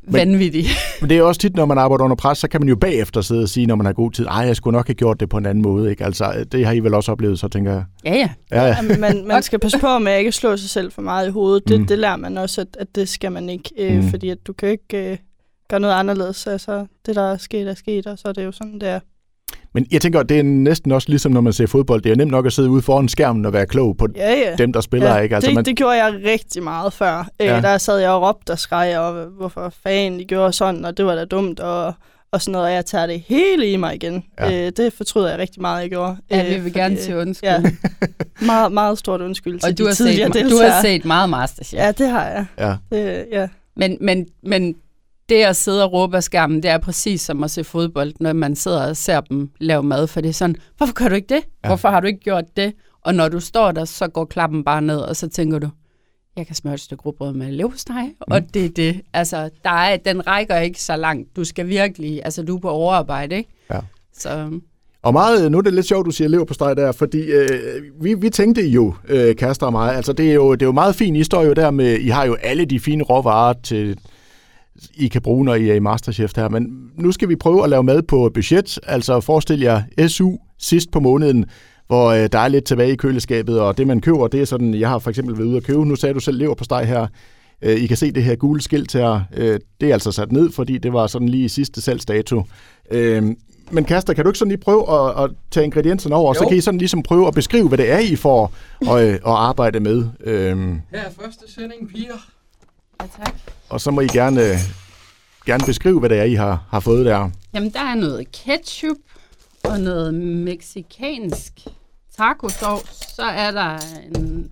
vanvittigt. 0.08 0.68
Men 1.02 1.10
det 1.10 1.18
er 1.18 1.22
også 1.24 1.42
tit, 1.42 1.56
når 1.56 1.66
man 1.66 1.78
arbejder 1.78 2.04
under 2.04 2.16
pres, 2.16 2.38
så 2.38 2.48
kan 2.48 2.62
man 2.62 2.70
jo 2.70 2.76
bagefter 2.76 3.22
sidde 3.22 3.44
og 3.44 3.50
sige, 3.50 3.66
når 3.66 3.76
man 3.76 3.86
har 3.86 3.94
god 3.94 4.12
tid, 4.12 4.26
ej, 4.26 4.36
jeg 4.38 4.56
skulle 4.56 4.76
nok 4.78 4.88
have 4.88 4.96
gjort 4.96 5.20
det 5.20 5.30
på 5.30 5.38
en 5.38 5.46
anden 5.46 5.62
måde. 5.62 5.90
Ikke? 5.90 6.06
Altså, 6.06 6.46
det 6.52 6.66
har 6.66 6.74
I 6.74 6.80
vel 6.80 6.94
også 6.94 7.12
oplevet, 7.12 7.40
så 7.40 7.48
tænker 7.48 7.72
jeg. 7.72 7.84
Ja, 8.06 8.14
ja. 8.16 8.30
Ja, 8.52 8.64
ja. 8.68 8.76
Jamen, 8.76 9.00
man, 9.00 9.28
man 9.28 9.44
skal 9.44 9.60
passe 9.60 9.80
på 9.80 10.00
med 10.00 10.12
at 10.12 10.20
ikke 10.20 10.32
slå 10.32 10.58
sig 10.58 10.70
selv 10.70 10.92
for 10.92 11.02
meget 11.02 11.28
i 11.28 11.32
hovedet. 11.32 11.68
Det, 11.68 11.80
Mm. 11.80 11.88
det 11.88 12.00
lærer 12.00 12.16
man 12.18 12.38
også, 12.38 12.62
at, 12.62 12.68
at 12.80 12.88
det 12.96 13.10
skal 13.10 13.32
man 13.32 13.50
ikke. 13.50 13.70
Øh, 13.78 13.96
Mm. 14.04 14.10
Fordi 14.10 14.30
at 14.30 14.38
du 14.48 14.54
kan 14.54 14.70
ikke 14.70 15.12
øh, 15.12 15.18
gøre 15.70 15.80
noget 15.80 15.94
anderledes. 15.94 16.48
Altså, 16.48 16.86
det, 17.06 17.16
der 17.16 17.22
er 17.32 17.38
sket, 17.38 17.68
er 17.68 17.74
sket, 17.74 18.08
og 18.08 18.20
så 18.20 18.28
er 18.28 18.32
det 18.34 18.46
jo 18.46 18.52
sådan, 18.52 18.74
det 18.80 18.90
er. 18.90 19.00
Men 19.74 19.86
jeg 19.92 20.02
tænker, 20.02 20.24
det 20.24 20.40
er 20.40 20.44
næsten 20.44 20.92
også 20.92 21.10
ligesom, 21.10 21.32
når 21.32 21.42
man 21.42 21.54
ser 21.54 21.68
fodbold. 21.68 22.02
Det 22.02 22.12
er 22.12 22.16
nemt 22.16 22.32
nok 22.32 22.46
at 22.46 22.54
sidde 22.54 22.70
ude 22.70 22.82
foran 22.82 23.08
skærmen 23.10 23.46
og 23.46 23.54
være 23.54 23.66
klog 23.66 23.98
på 23.98 24.08
Ja, 24.16 24.32
ja. 24.34 24.56
dem, 24.56 24.74
der 24.74 24.82
spiller. 24.82 25.10
ja, 25.16 25.18
ikke? 25.22 25.36
Altså, 25.36 25.48
det, 25.50 25.56
man, 25.56 25.66
det 25.66 25.76
gjorde 25.78 26.04
jeg 26.04 26.14
rigtig 26.26 26.64
meget 26.64 26.94
før. 26.94 27.20
Øh, 27.42 27.48
Ja. 27.48 27.62
Der 27.62 27.78
sad 27.78 27.98
jeg 28.00 28.10
og 28.10 28.22
råbte 28.28 28.52
og 28.52 28.60
skreg, 28.60 28.98
og 29.00 29.26
hvorfor 29.26 29.74
fanden 29.84 30.20
de 30.20 30.26
gjorde 30.26 30.54
sådan, 30.54 30.86
og 30.86 30.98
det 30.98 31.06
var 31.06 31.16
da 31.16 31.26
dumt, 31.26 31.60
og, 31.60 31.94
og 32.32 32.42
sådan 32.42 32.52
noget. 32.52 32.68
Og 32.68 32.74
jeg 32.74 32.86
tager 32.86 33.06
det 33.06 33.24
hele 33.28 33.72
i 33.72 33.78
mig 33.78 33.96
igen. 33.96 34.24
Ja. 34.40 34.66
Øh, 34.66 34.72
det 34.78 34.94
fortryder 34.94 35.30
jeg 35.30 35.40
rigtig 35.40 35.62
meget, 35.62 35.82
jeg 35.82 35.90
gjorde. 35.90 36.18
ja 36.32 36.40
Øh, 36.44 36.50
vi 36.50 36.54
vil 36.54 36.62
fordi, 36.62 36.80
gerne 36.80 36.96
øh, 36.96 37.02
sige 37.02 37.18
undskyld. 37.18 37.50
Ja, 37.50 37.62
meget, 38.46 38.72
meget 38.72 38.98
stort 38.98 39.22
undskyld 39.22 39.60
til 39.60 39.70
og 39.72 39.78
du 39.78 39.86
har, 39.86 39.94
tidligere 39.94 40.28
set, 40.28 40.34
du 40.34 40.40
deltagere. 40.40 40.72
har 40.72 40.82
set 40.82 41.06
meget 41.06 41.30
Masterchef. 41.30 41.80
Ja, 41.80 41.92
det 41.92 42.08
har 42.10 42.26
jeg. 42.28 42.46
ja. 42.60 42.76
Det, 42.98 43.26
ja. 43.32 43.48
Men, 43.76 43.98
men, 44.02 44.26
men 44.44 44.76
det 45.32 45.44
at 45.44 45.56
sidde 45.56 45.84
og 45.84 45.94
råbe 45.94 46.18
af 46.18 46.24
skærmen, 46.24 46.64
det 46.64 46.72
er 46.72 46.78
præcis 46.78 47.22
som 47.22 47.44
at 47.44 47.52
se 47.52 47.64
fodbold, 47.64 48.14
når 48.20 48.34
man 48.34 48.56
sidder 48.56 48.90
og 48.90 48.98
ser 48.98 49.22
dem 49.22 49.50
lave 49.60 49.84
mad, 49.84 50.08
for 50.08 50.22
det 50.22 50.30
er 50.30 50.34
sådan, 50.34 50.56
hvorfor 50.78 50.94
gør 50.94 51.10
du 51.10 51.16
ikke 51.16 51.36
det? 51.36 51.44
Ja. 51.64 51.68
Hvorfor 51.68 51.90
har 51.90 52.00
du 52.00 52.08
ikke 52.08 52.20
gjort 52.20 52.44
det? 52.58 52.74
Og 53.02 53.16
når 53.16 53.30
du 53.30 53.40
står 53.40 53.72
der, 53.72 53.86
så 53.86 54.08
går 54.08 54.26
klappen 54.26 54.64
bare 54.64 54.82
ned, 54.82 54.98
og 54.98 55.16
så 55.16 55.30
tænker 55.30 55.60
du, 55.60 55.70
jeg 56.38 56.48
kan 56.48 56.56
smøre 56.56 56.74
et 56.74 56.80
stykke 56.80 57.04
rugbrød 57.04 57.34
med 57.34 57.52
leverpostej, 57.52 58.04
mm. 58.04 58.14
og 58.20 58.54
det 58.54 58.66
er 58.66 58.70
det. 58.70 59.02
Altså, 59.14 59.50
der 59.64 59.70
er, 59.70 59.98
den 59.98 60.28
rækker 60.28 60.58
ikke 60.58 60.82
så 60.82 60.96
langt. 60.96 61.36
Du 61.36 61.44
skal 61.44 61.68
virkelig, 61.68 62.22
altså 62.24 62.44
du 62.44 62.56
er 62.56 62.60
på 62.60 62.70
overarbejde, 62.70 63.36
ikke? 63.36 63.50
Ja. 63.74 63.80
Så 64.18 64.60
Og 65.02 65.14
meget, 65.14 65.52
nu 65.52 65.58
er 65.58 65.62
det 65.62 65.74
lidt 65.74 65.86
sjovt, 65.86 66.06
du 66.06 66.12
siger 66.12 66.28
lever 66.28 66.46
på 66.46 66.54
steg 66.54 66.78
der, 66.78 66.92
fordi 66.92 67.22
øh, 67.22 67.84
vi, 68.02 68.14
vi 68.14 68.30
tænkte 68.30 68.68
jo, 68.68 68.94
øh, 69.08 69.36
Kaster 69.36 69.66
og 69.66 69.72
mig, 69.72 69.96
altså 69.96 70.14
det 70.14 70.30
er, 70.30 70.34
jo, 70.34 70.54
det 70.54 70.62
er 70.62 70.66
jo 70.66 70.72
meget 70.72 70.96
fint, 70.96 71.18
I 71.18 71.24
står 71.24 71.44
jo 71.44 71.54
der 71.54 71.72
med, 71.72 72.00
I 72.00 72.08
har 72.08 72.26
jo 72.26 72.34
alle 72.34 72.66
de 72.66 72.80
fine 72.80 73.04
råvarer 73.04 73.54
til, 73.64 74.00
I 74.96 75.08
kan 75.08 75.22
bruge, 75.22 75.46
når 75.46 75.56
I 75.56 75.70
er 75.70 75.74
i 75.74 75.80
Masterchef 75.80 76.32
her, 76.36 76.50
men 76.50 76.92
nu 76.96 77.12
skal 77.12 77.30
vi 77.30 77.36
prøve 77.36 77.64
at 77.64 77.70
lave 77.70 77.84
mad 77.84 78.02
på 78.02 78.32
budget, 78.34 78.80
altså 78.84 79.20
forestil 79.20 79.60
jer 79.60 79.82
SU 80.08 80.32
sidst 80.60 80.92
på 80.92 81.00
måneden, 81.00 81.46
hvor 81.88 82.08
øh, 82.10 82.30
der 82.32 82.40
er 82.40 82.48
lidt 82.48 82.66
tilbage 82.66 82.92
i 82.94 82.96
køleskabet, 82.96 83.60
og 83.60 83.78
det 83.78 83.88
man 83.88 84.02
køber, 84.02 84.28
det 84.28 84.42
er 84.42 84.46
sådan, 84.46 84.74
jeg 84.74 84.90
har 84.90 85.00
for 85.00 85.10
eksempel 85.10 85.38
været 85.38 85.48
ude 85.48 85.58
at 85.58 85.64
købe, 85.64 85.86
nu 85.86 85.96
sagde 85.96 86.14
du 86.14 86.20
selv 86.20 86.38
lever 86.38 86.56
på 86.56 86.64
steg 86.64 86.88
her, 86.88 87.08
øh, 87.62 87.76
I 87.76 87.88
kan 87.88 87.98
se 87.98 88.12
det 88.12 88.24
her 88.24 88.36
gule 88.36 88.62
skilt 88.62 88.94
her, 88.94 89.22
øh, 89.38 89.60
det 89.82 89.90
er 89.90 89.94
altså 89.94 90.12
sat 90.12 90.32
ned, 90.32 90.52
fordi 90.52 90.78
det 90.78 90.94
var 90.94 91.08
sådan 91.08 91.30
lige 91.30 91.50
sidste 91.50 91.82
salgsdato. 91.82 92.44
Øh, 92.92 93.24
men 93.72 93.86
Kaster, 93.86 94.14
kan 94.14 94.24
du 94.24 94.30
ikke 94.30 94.40
sådan 94.40 94.50
lige 94.50 94.58
prøve 94.62 94.94
at, 94.94 95.24
at 95.24 95.32
tage 95.52 95.64
ingredienserne 95.66 96.16
over, 96.16 96.30
og 96.30 96.36
så 96.36 96.44
Jo. 96.44 96.50
kan 96.50 96.58
I 96.58 96.62
sådan 96.62 96.78
ligesom 96.78 97.04
prøve 97.04 97.28
at 97.28 97.34
beskrive, 97.34 97.68
hvad 97.68 97.78
det 97.78 97.92
er, 97.92 98.00
I 98.00 98.16
får 98.16 98.54
at, 98.82 99.08
øh, 99.08 99.14
at 99.14 99.20
arbejde 99.26 99.80
med. 99.80 100.06
Øhm, 100.24 100.82
Her 100.92 101.00
er 101.00 101.10
første 101.22 101.54
sending, 101.54 101.90
piger. 101.90 102.14
Ja, 103.02 103.24
tak. 103.24 103.36
og 103.70 103.82
så 103.82 103.92
må 103.92 104.02
I 104.02 104.08
gerne, 104.08 104.42
øh, 104.42 104.58
gerne 105.46 105.64
beskrive, 105.66 106.00
hvad 106.00 106.10
det 106.10 106.18
er, 106.20 106.24
I 106.24 106.34
har, 106.34 106.66
har 106.70 106.80
fået 106.80 107.06
der. 107.06 107.30
Jamen, 107.54 107.74
der 107.74 107.80
er 107.80 107.96
noget 107.96 108.32
ketchup 108.32 108.98
og 109.64 109.80
noget 109.80 110.14
meksikansk 110.14 111.54
tacosauce. 112.18 112.94
Så 113.16 113.24
er 113.24 113.52
der 113.52 113.80
en 114.16 114.52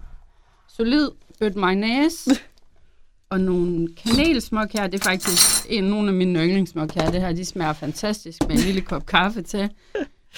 solid 0.67 1.09
bødt 1.39 1.55
mayonnaise 1.55 2.31
og 3.31 3.39
nogle 3.39 3.87
kanelsmok 3.95 4.71
her. 4.71 4.87
Det 4.87 4.99
er 4.99 5.03
faktisk 5.03 5.65
en, 5.69 5.83
nogle 5.83 6.07
af 6.07 6.13
mine 6.13 6.39
yndlingsmok 6.39 6.91
her. 6.91 7.11
Det 7.11 7.21
her, 7.21 7.33
de 7.33 7.45
smager 7.45 7.73
fantastisk 7.73 8.41
med 8.47 8.51
en 8.51 8.61
lille 8.61 8.81
kop 8.81 9.05
kaffe 9.05 9.41
til. 9.41 9.69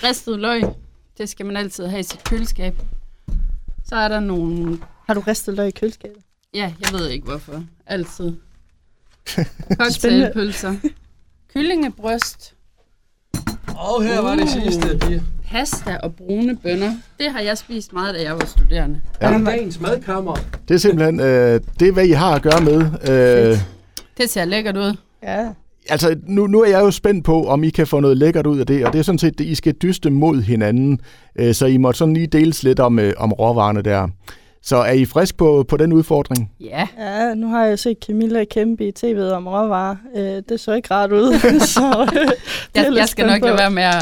Ristet 0.04 0.40
løg. 0.40 0.64
Det 1.18 1.30
skal 1.30 1.46
man 1.46 1.58
altid 1.58 1.86
have 1.88 2.00
i 2.00 2.04
sit 2.04 2.24
køleskab. 2.24 2.76
Så 3.86 3.96
er 3.96 4.08
der 4.08 4.20
nogle... 4.20 4.80
Har 5.08 5.14
du 5.14 5.20
ristet 5.20 5.56
løg 5.56 5.68
i 5.68 5.72
køleskabet? 5.72 6.24
Ja, 6.54 6.74
jeg 6.82 7.00
ved 7.00 7.10
ikke 7.10 7.26
hvorfor. 7.28 7.64
Altid. 7.88 8.34
Cocktailpølser. 9.78 10.74
Kyllingebryst. 11.54 12.54
Og 13.68 14.04
her 14.04 14.22
var 14.22 14.36
det 14.36 14.50
sidste, 14.50 14.98
piger. 14.98 15.22
pasta 15.52 15.98
og 16.04 16.16
brune 16.16 16.58
bønner. 16.58 16.92
Det 17.20 17.32
har 17.32 17.40
jeg 17.40 17.58
spist 17.58 17.94
meget, 17.94 18.16
da 18.16 18.22
jeg 18.24 18.34
var 18.34 18.46
studerende. 18.46 19.02
Ja. 19.22 19.32
Ja. 19.32 19.44
Dagens 19.44 19.80
madkammer. 19.80 20.36
Det 20.68 20.74
er 20.74 20.78
simpelthen 20.78 21.20
øh, 21.20 21.62
det, 21.80 21.88
er, 21.88 21.92
hvad 21.92 22.06
I 22.06 22.12
har 22.12 22.36
at 22.36 22.42
gøre 22.42 22.62
med. 22.62 22.78
Øh, 23.52 23.58
Det 24.18 24.30
ser 24.30 24.46
lækkert 24.46 24.78
ud. 24.78 24.96
Ja. 25.24 25.50
altså, 25.90 26.16
nu, 26.28 26.48
nu 26.48 26.62
er 26.62 26.70
jeg 26.70 26.80
jo 26.80 26.92
spændt 26.92 27.26
på, 27.26 27.48
om 27.48 27.64
I 27.64 27.70
kan 27.70 27.88
få 27.88 28.00
noget 28.00 28.18
lækkert 28.18 28.48
ud 28.48 28.60
af 28.60 28.66
det, 28.66 28.86
og 28.86 28.94
det 28.94 29.00
er 29.00 29.04
sådan 29.04 29.20
set, 29.20 29.38
det, 29.38 29.46
I 29.46 29.56
skal 29.56 29.74
dyste 29.74 30.10
mod 30.10 30.42
hinanden, 30.42 31.00
øh, 31.36 31.54
så 31.54 31.66
I 31.66 31.78
må 31.78 31.92
sådan 31.92 32.14
lige 32.14 32.28
deles 32.28 32.64
lidt 32.64 32.80
om, 32.80 33.00
øh, 33.00 33.14
om 33.18 33.34
råvarerne 33.34 33.82
der. 33.82 34.08
Så 34.64 34.76
er 34.76 34.92
I 34.92 35.06
frisk 35.06 35.38
på, 35.38 35.66
på 35.68 35.78
den 35.78 35.94
udfordring? 35.94 36.52
Ja, 36.60 36.88
Ja, 36.98 37.34
nu 37.34 37.48
har 37.48 37.66
jeg 37.66 37.80
set 37.80 37.98
Camilla 38.08 38.44
kæmpe 38.44 38.88
i 38.88 38.92
tv'et 39.00 39.32
om 39.32 39.48
råvarer. 39.48 39.96
Øh, 40.16 40.44
det 40.50 40.60
så 40.60 40.74
ikke 40.74 40.94
rart 40.94 41.12
ud. 41.12 41.40
så, 41.76 42.10
øh, 42.22 42.32
jeg, 42.76 42.94
jeg 42.96 43.10
skal 43.10 43.28
nok 43.28 43.42
lade 43.42 43.58
være 43.58 43.72
med 43.72 43.84
at, 43.84 43.94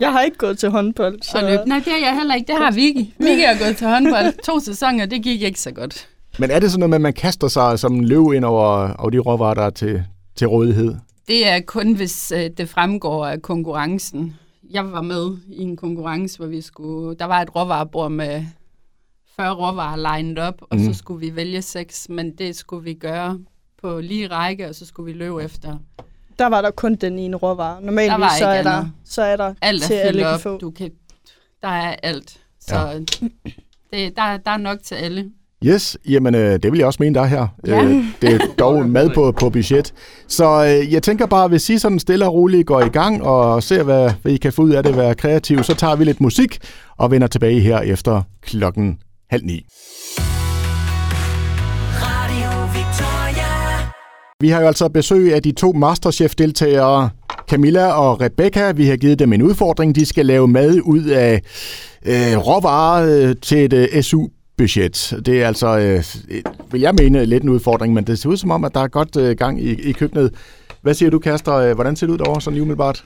Jeg 0.00 0.12
har 0.12 0.22
ikke 0.22 0.36
gået 0.36 0.58
til 0.58 0.70
håndbold, 0.70 1.18
så... 1.22 1.38
at 1.38 1.44
løbe. 1.44 1.62
Nej, 1.66 1.78
det 1.78 1.92
er 1.92 2.06
jeg 2.06 2.16
heller 2.16 2.34
ikke. 2.34 2.52
Det 2.52 2.56
har 2.62 2.70
Vicky. 2.72 3.12
Vicky 3.18 3.46
har 3.46 3.64
gået 3.64 3.76
til 3.76 3.86
håndbold. 3.86 4.42
To 4.44 4.60
sæsoner, 4.60 5.06
det 5.06 5.22
gik 5.22 5.42
ikke 5.42 5.60
så 5.60 5.70
godt. 5.70 6.08
Men 6.38 6.50
er 6.50 6.58
det 6.58 6.70
sådan 6.70 6.80
noget 6.80 6.90
med, 6.90 6.96
at 6.96 7.02
man 7.02 7.12
kaster 7.12 7.48
sig 7.48 7.78
som 7.78 7.94
en 7.94 8.04
løv 8.04 8.32
ind 8.36 8.44
over, 8.44 8.92
over 8.98 9.10
de 9.10 9.18
råvarer, 9.18 9.54
der 9.54 9.62
er 9.62 9.70
til, 9.70 10.02
til 10.36 10.46
rådighed? 10.48 10.94
Det 11.28 11.48
er 11.48 11.60
kun, 11.60 11.92
hvis 11.92 12.32
øh, 12.36 12.50
det 12.58 12.68
fremgår 12.68 13.26
af 13.26 13.42
konkurrencen. 13.42 14.34
Jeg 14.70 14.92
var 14.92 15.02
med 15.02 15.36
i 15.48 15.62
en 15.62 15.76
konkurrence, 15.76 16.38
hvor 16.38 16.46
vi 16.46 16.60
skulle... 16.60 17.16
Der 17.18 17.24
var 17.24 17.40
et 17.40 17.56
råvarebord 17.56 18.10
med 18.10 18.44
40 19.36 19.54
råvarer 19.54 20.16
lined 20.18 20.48
up, 20.48 20.54
og 20.60 20.76
Mhm. 20.76 20.92
så 20.92 20.98
skulle 20.98 21.20
vi 21.26 21.36
vælge 21.36 21.62
seks, 21.62 22.06
men 22.10 22.30
det 22.36 22.56
skulle 22.56 22.84
vi 22.84 22.94
gøre 22.94 23.38
på 23.82 24.00
lige 24.00 24.26
række, 24.28 24.68
og 24.68 24.74
så 24.74 24.86
skulle 24.86 25.12
vi 25.12 25.18
løbe 25.18 25.42
efter. 25.44 25.78
Der 26.38 26.46
var 26.46 26.60
der 26.62 26.70
kun 26.70 26.94
den 26.94 27.18
ene 27.18 27.36
råvare. 27.36 27.82
Normalt 27.82 28.10
Der 28.10 28.18
var 28.18 28.28
så, 28.38 28.52
ikke 28.52 28.58
er 28.58 28.62
der, 28.62 28.86
så 29.04 29.22
er 29.22 29.36
der 29.36 29.54
Alt 29.62 29.82
til 29.82 29.94
alle 29.94 30.12
fyldt 30.12 30.24
kan 30.24 30.34
op. 30.34 30.40
få. 30.40 30.58
Du 30.58 30.70
kan, 30.70 30.90
der 31.62 31.68
er 31.68 31.96
alt. 32.02 32.38
Så 32.60 32.76
ja. 32.76 32.98
det, 33.92 34.16
der, 34.16 34.36
der 34.36 34.50
er 34.50 34.56
nok 34.56 34.78
til 34.84 34.94
alle. 34.94 35.30
Yes, 35.64 35.98
jamen 36.08 36.34
øh, 36.34 36.52
det 36.62 36.72
vil 36.72 36.78
jeg 36.78 36.86
også 36.86 37.02
mene, 37.02 37.14
der 37.14 37.20
er 37.20 37.26
her. 37.26 37.46
Ja. 37.66 37.84
Øh, 37.84 38.04
det 38.22 38.32
er 38.34 38.38
dog 38.58 38.88
mad 38.88 39.10
på, 39.14 39.32
på 39.32 39.50
budget. 39.50 39.94
Så 40.28 40.64
øh, 40.64 40.92
jeg 40.92 41.02
tænker 41.02 41.26
bare, 41.26 41.48
hvis 41.48 41.70
I 41.70 41.78
sådan 41.78 41.98
stille 41.98 42.24
og 42.26 42.32
roligt 42.34 42.66
går 42.66 42.80
i 42.80 42.88
gang 42.88 43.22
og 43.22 43.62
ser, 43.62 43.82
hvad, 43.82 44.12
hvad 44.22 44.32
I 44.32 44.36
kan 44.36 44.52
få 44.52 44.62
ud 44.62 44.70
af 44.70 44.82
det 44.82 44.90
at 44.90 44.96
være 44.96 45.14
kreativ, 45.14 45.62
så 45.62 45.74
tager 45.74 45.96
vi 45.96 46.04
lidt 46.04 46.20
musik 46.20 46.58
og 46.96 47.10
vender 47.10 47.26
tilbage 47.26 47.60
her 47.60 47.78
efter 47.80 48.22
klokken 48.42 48.98
halv 49.30 49.44
ni. 49.44 49.66
Radio 52.02 52.50
Victoria. 52.78 53.88
Vi 54.40 54.48
har 54.48 54.60
jo 54.60 54.66
altså 54.66 54.88
besøg 54.88 55.34
af 55.34 55.42
de 55.42 55.52
to 55.52 55.72
Masterchef-deltagere, 55.72 57.10
Camilla 57.48 57.92
og 57.92 58.20
Rebecca. 58.20 58.72
Vi 58.72 58.86
har 58.86 58.96
givet 58.96 59.18
dem 59.18 59.32
en 59.32 59.42
udfordring. 59.42 59.94
De 59.94 60.06
skal 60.06 60.26
lave 60.26 60.48
mad 60.48 60.80
ud 60.82 61.04
af 61.04 61.42
øh, 62.06 62.36
råvarer 62.36 63.28
øh, 63.28 63.36
til 63.42 63.64
et 63.64 63.72
øh, 63.72 64.02
SU-budget. 64.02 65.22
Det 65.26 65.42
er 65.42 65.46
altså, 65.46 65.78
øh, 65.78 66.04
vil 66.72 66.80
jeg 66.80 66.94
mene, 66.94 67.26
lidt 67.26 67.42
en 67.42 67.48
udfordring, 67.48 67.94
men 67.94 68.04
det 68.04 68.18
ser 68.18 68.28
ud 68.28 68.36
som 68.36 68.50
om, 68.50 68.64
at 68.64 68.74
der 68.74 68.80
er 68.80 68.88
godt 68.88 69.16
øh, 69.16 69.36
gang 69.36 69.62
i, 69.62 69.70
i 69.70 69.92
køkkenet. 69.92 70.34
Hvad 70.82 70.94
siger 70.94 71.10
du, 71.10 71.18
Kaster? 71.18 71.54
Øh, 71.54 71.74
Hvordan 71.74 71.96
ser 71.96 72.06
det 72.06 72.12
ud 72.12 72.18
derovre, 72.18 72.40
sådan 72.40 72.60
umiddelbart? 72.60 73.02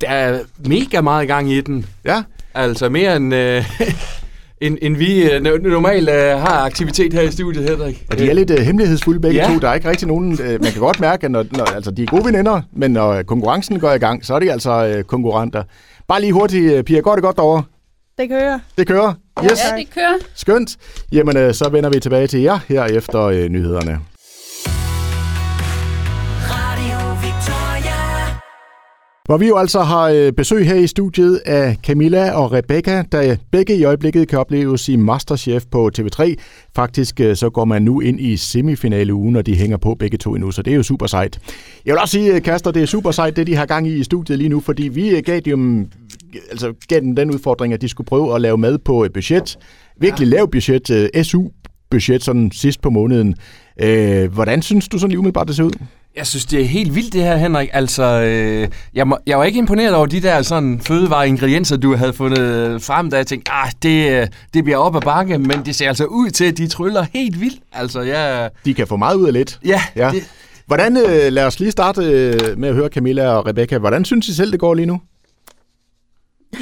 Der 0.00 0.08
er 0.08 0.38
mega 0.58 1.00
meget 1.00 1.28
gang 1.28 1.52
i 1.52 1.60
den. 1.60 1.86
Ja, 2.04 2.22
Altså 2.54 2.88
mere 2.88 3.16
end, 3.16 3.34
øh, 3.34 3.64
end, 4.66 4.78
end 4.82 4.96
vi 4.96 5.30
øh, 5.30 5.36
no- 5.40 5.58
normalt 5.68 6.08
øh, 6.08 6.14
har 6.16 6.64
aktivitet 6.64 7.12
her 7.12 7.22
i 7.22 7.30
studiet, 7.30 7.68
Henrik. 7.70 8.04
og 8.10 8.18
de 8.18 8.30
er 8.30 8.34
lidt 8.34 8.50
øh, 8.50 8.58
hemmelighedsfulde 8.58 9.20
begge 9.20 9.36
Ja. 9.36 9.48
to. 9.54 9.58
Der 9.58 9.68
er 9.68 9.74
ikke 9.74 9.88
rigtig 9.90 10.08
nogen... 10.08 10.38
Øh, 10.42 10.62
man 10.62 10.72
kan 10.72 10.80
godt 10.80 11.00
mærke, 11.00 11.24
at 11.24 11.30
når, 11.30 11.44
når, 11.52 11.64
altså, 11.64 11.90
de 11.90 12.02
er 12.02 12.06
gode 12.06 12.24
veninder, 12.24 12.62
men 12.72 12.90
når 12.90 13.22
konkurrencen 13.22 13.80
går 13.80 13.92
i 13.92 13.98
gang, 13.98 14.24
så 14.26 14.34
er 14.34 14.38
de 14.38 14.52
altså 14.52 14.86
øh, 14.86 15.04
konkurrenter. 15.04 15.62
Bare 16.08 16.20
lige 16.20 16.32
hurtigt, 16.32 16.72
øh, 16.72 16.84
Pia, 16.84 17.00
går 17.00 17.14
det 17.14 17.22
godt 17.24 17.36
derovre? 17.36 17.62
Det 18.18 18.28
kører. 18.28 18.58
Det 18.78 18.86
kører? 18.86 19.14
Yes. 19.44 19.50
Ja, 19.72 19.76
det 19.76 19.86
kører. 19.94 20.14
Skønt. 20.34 20.76
Jamen, 21.12 21.36
øh, 21.36 21.54
så 21.54 21.68
vender 21.68 21.90
vi 21.90 22.00
tilbage 22.00 22.26
til 22.26 22.40
jer 22.40 22.58
her 22.68 22.84
efter 22.84 23.20
øh, 23.22 23.48
nyhederne. 23.48 23.98
Hvor 29.28 29.36
vi 29.36 29.46
jo 29.48 29.56
altså 29.56 29.80
har 29.80 30.08
øh, 30.08 30.32
besøg 30.32 30.66
her 30.66 30.74
i 30.74 30.86
studiet 30.86 31.36
af 31.46 31.76
Camilla 31.82 32.32
og 32.32 32.52
Rebecca, 32.52 33.04
der 33.12 33.30
øh, 33.30 33.36
begge 33.50 33.76
i 33.76 33.84
øjeblikket 33.84 34.28
kan 34.28 34.38
opleves 34.38 34.88
i 34.88 34.96
Masterchef 34.96 35.64
på 35.70 35.90
TV3. 35.98 36.34
Faktisk 36.76 37.20
øh, 37.20 37.36
så 37.36 37.50
går 37.50 37.64
man 37.64 37.82
nu 37.82 38.00
ind 38.00 38.20
i 38.20 38.36
semifinaleugen, 38.36 39.36
og 39.36 39.46
de 39.46 39.56
hænger 39.56 39.76
på 39.76 39.94
begge 39.94 40.18
to 40.18 40.34
endnu, 40.34 40.50
så 40.50 40.62
det 40.62 40.72
er 40.72 40.76
jo 40.76 40.82
super 40.82 41.06
sejt. 41.06 41.38
Jeg 41.86 41.92
vil 41.92 42.00
også 42.00 42.12
sige, 42.12 42.40
Kaster, 42.40 42.70
det 42.70 42.82
er 42.82 42.86
super 42.86 43.10
sejt, 43.10 43.36
det 43.36 43.46
de 43.46 43.54
har 43.54 43.66
gang 43.66 43.88
i 43.88 43.94
i 43.94 44.04
studiet 44.04 44.38
lige 44.38 44.48
nu, 44.48 44.60
fordi 44.60 44.88
vi 44.88 45.20
gav 45.20 45.40
dem, 45.40 45.90
altså, 46.50 46.72
gav 46.88 47.00
dem 47.00 47.16
den 47.16 47.30
udfordring, 47.30 47.72
at 47.72 47.80
de 47.80 47.88
skulle 47.88 48.06
prøve 48.06 48.34
at 48.34 48.40
lave 48.40 48.58
mad 48.58 48.78
på 48.78 49.04
et 49.04 49.12
budget. 49.12 49.58
Virkelig 50.00 50.28
lav 50.28 50.50
budget, 50.50 51.10
SU-budget, 51.22 52.24
sådan 52.24 52.50
sidst 52.52 52.80
på 52.80 52.90
måneden. 52.90 53.34
Øh, 53.80 54.32
hvordan 54.32 54.62
synes 54.62 54.88
du 54.88 54.98
sådan 54.98 55.10
lige 55.10 55.18
umiddelbart, 55.18 55.48
det 55.48 55.56
ser 55.56 55.64
ud? 55.64 55.72
Jeg 56.16 56.26
synes, 56.26 56.44
det 56.46 56.60
er 56.60 56.64
helt 56.64 56.94
vildt 56.94 57.12
det 57.12 57.22
her, 57.22 57.36
Henrik. 57.36 57.68
Altså, 57.72 58.02
øh, 58.04 58.68
jeg, 58.94 59.08
må, 59.08 59.18
jeg 59.26 59.38
var 59.38 59.44
ikke 59.44 59.58
imponeret 59.58 59.94
over 59.94 60.06
de 60.06 60.20
der 60.22 60.42
sådan 60.42 60.80
fødevareingredienser, 60.80 61.76
du 61.76 61.94
havde 61.96 62.12
fundet 62.12 62.82
frem, 62.82 63.10
da 63.10 63.16
jeg 63.16 63.26
tænkte, 63.26 63.52
ah, 63.52 63.70
det, 63.82 64.10
øh, 64.20 64.26
det 64.54 64.64
bliver 64.64 64.76
op 64.76 64.96
ad 64.96 65.00
bakke, 65.00 65.38
men 65.38 65.64
det 65.64 65.74
ser 65.74 65.88
altså 65.88 66.04
ud 66.04 66.30
til, 66.30 66.44
at 66.44 66.58
de 66.58 66.66
tryller 66.66 67.06
helt 67.12 67.40
vildt. 67.40 67.60
Altså, 67.72 68.00
jeg... 68.00 68.50
De 68.64 68.74
kan 68.74 68.86
få 68.86 68.96
meget 68.96 69.16
ud 69.16 69.26
af 69.26 69.32
lidt. 69.32 69.58
Ja, 69.64 69.82
Ja. 69.96 70.10
Det, 70.14 70.24
Hvordan, 70.66 70.96
øh, 70.96 71.32
lad 71.32 71.44
os 71.46 71.60
lige 71.60 71.70
starte 71.70 72.02
øh, 72.04 72.58
med 72.58 72.68
at 72.68 72.74
høre 72.74 72.88
Camilla 72.88 73.28
og 73.28 73.46
Rebecca. 73.46 73.78
Hvordan 73.78 74.04
synes 74.04 74.28
I 74.28 74.34
selv, 74.34 74.52
det 74.52 74.60
går 74.60 74.74
lige 74.74 74.86
nu? 74.86 75.00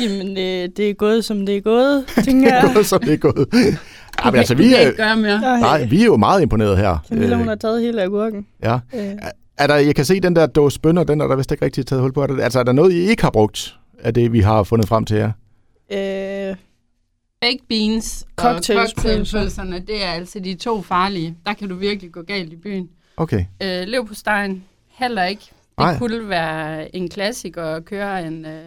Jamen, 0.03 0.29
øh, 0.39 0.69
det 0.77 0.91
er 0.91 0.95
gået, 0.95 1.25
som 1.25 1.47
det 1.47 1.57
er 1.57 1.61
gået, 1.61 2.05
tænker 2.25 2.55
jeg. 2.55 2.85
Så 2.87 2.99
det 2.99 3.13
er 3.13 3.17
gået. 3.17 3.47
Ja, 4.25 4.31
men 4.31 4.39
altså, 4.39 4.55
vi 4.55 4.75
er, 4.75 4.79
ikke 4.81 4.97
gøre 4.97 5.17
mere. 5.17 5.41
Nej, 5.41 5.85
vi 5.85 6.01
er 6.01 6.05
jo 6.05 6.17
meget 6.17 6.43
imponeret 6.43 6.79
her. 6.79 6.99
Camilla, 7.09 7.35
hun 7.37 7.43
Øh, 7.43 7.49
har 7.49 7.55
taget 7.55 7.83
hele 7.83 8.03
agurken. 8.03 8.47
ja. 8.63 8.79
Øh, 8.95 9.03
Er 9.59 9.67
der, 9.67 9.75
jeg 9.77 9.95
kan 9.95 10.05
se 10.05 10.21
den 10.21 10.37
der 10.37 10.47
dåse 10.47 10.81
bønner, 10.81 11.05
den 11.05 11.21
er 11.21 11.27
der 11.27 11.37
vist 11.37 11.53
ikke 11.53 11.65
rigtig 11.65 11.87
taget 11.87 12.03
hul 12.03 12.13
på. 12.13 12.23
Er 12.23 12.27
der- 12.27 12.45
Altså, 12.45 12.59
er 12.59 12.63
der 12.65 12.73
noget, 12.73 12.93
I 12.93 12.97
ikke 12.97 13.23
har 13.23 13.31
brugt 13.31 13.79
af 13.99 14.15
det, 14.15 14.33
vi 14.33 14.41
har 14.41 14.63
fundet 14.63 14.89
frem 14.89 15.05
til 15.05 15.17
her? 15.17 15.33
øh, 15.93 16.57
Baked 17.41 17.59
beans 17.69 18.23
og 18.23 18.43
Cocktailspølser. 18.43 18.95
cocktailpølserne, 18.95 19.79
det 19.81 20.05
er 20.05 20.09
altså 20.11 20.41
de 20.41 20.55
to 20.55 20.83
farlige. 20.83 21.37
Der 21.47 21.53
kan 21.53 21.69
du 21.69 21.75
virkelig 21.75 22.13
gå 22.13 22.23
galt 22.23 22.53
i 22.53 22.57
byen. 22.57 22.91
Okay. 23.17 23.45
Øh, 23.63 23.83
lev 23.89 24.07
på 24.07 24.15
stegen, 24.15 24.65
heller 24.89 25.25
ikke. 25.25 25.43
Det. 25.79 25.85
Ej. 25.85 25.99
kunne 25.99 26.29
være 26.29 26.97
en 26.97 27.09
klassiker 27.09 27.65
at 27.65 27.85
køre 27.85 28.27
en, 28.27 28.45
øh, 28.47 28.65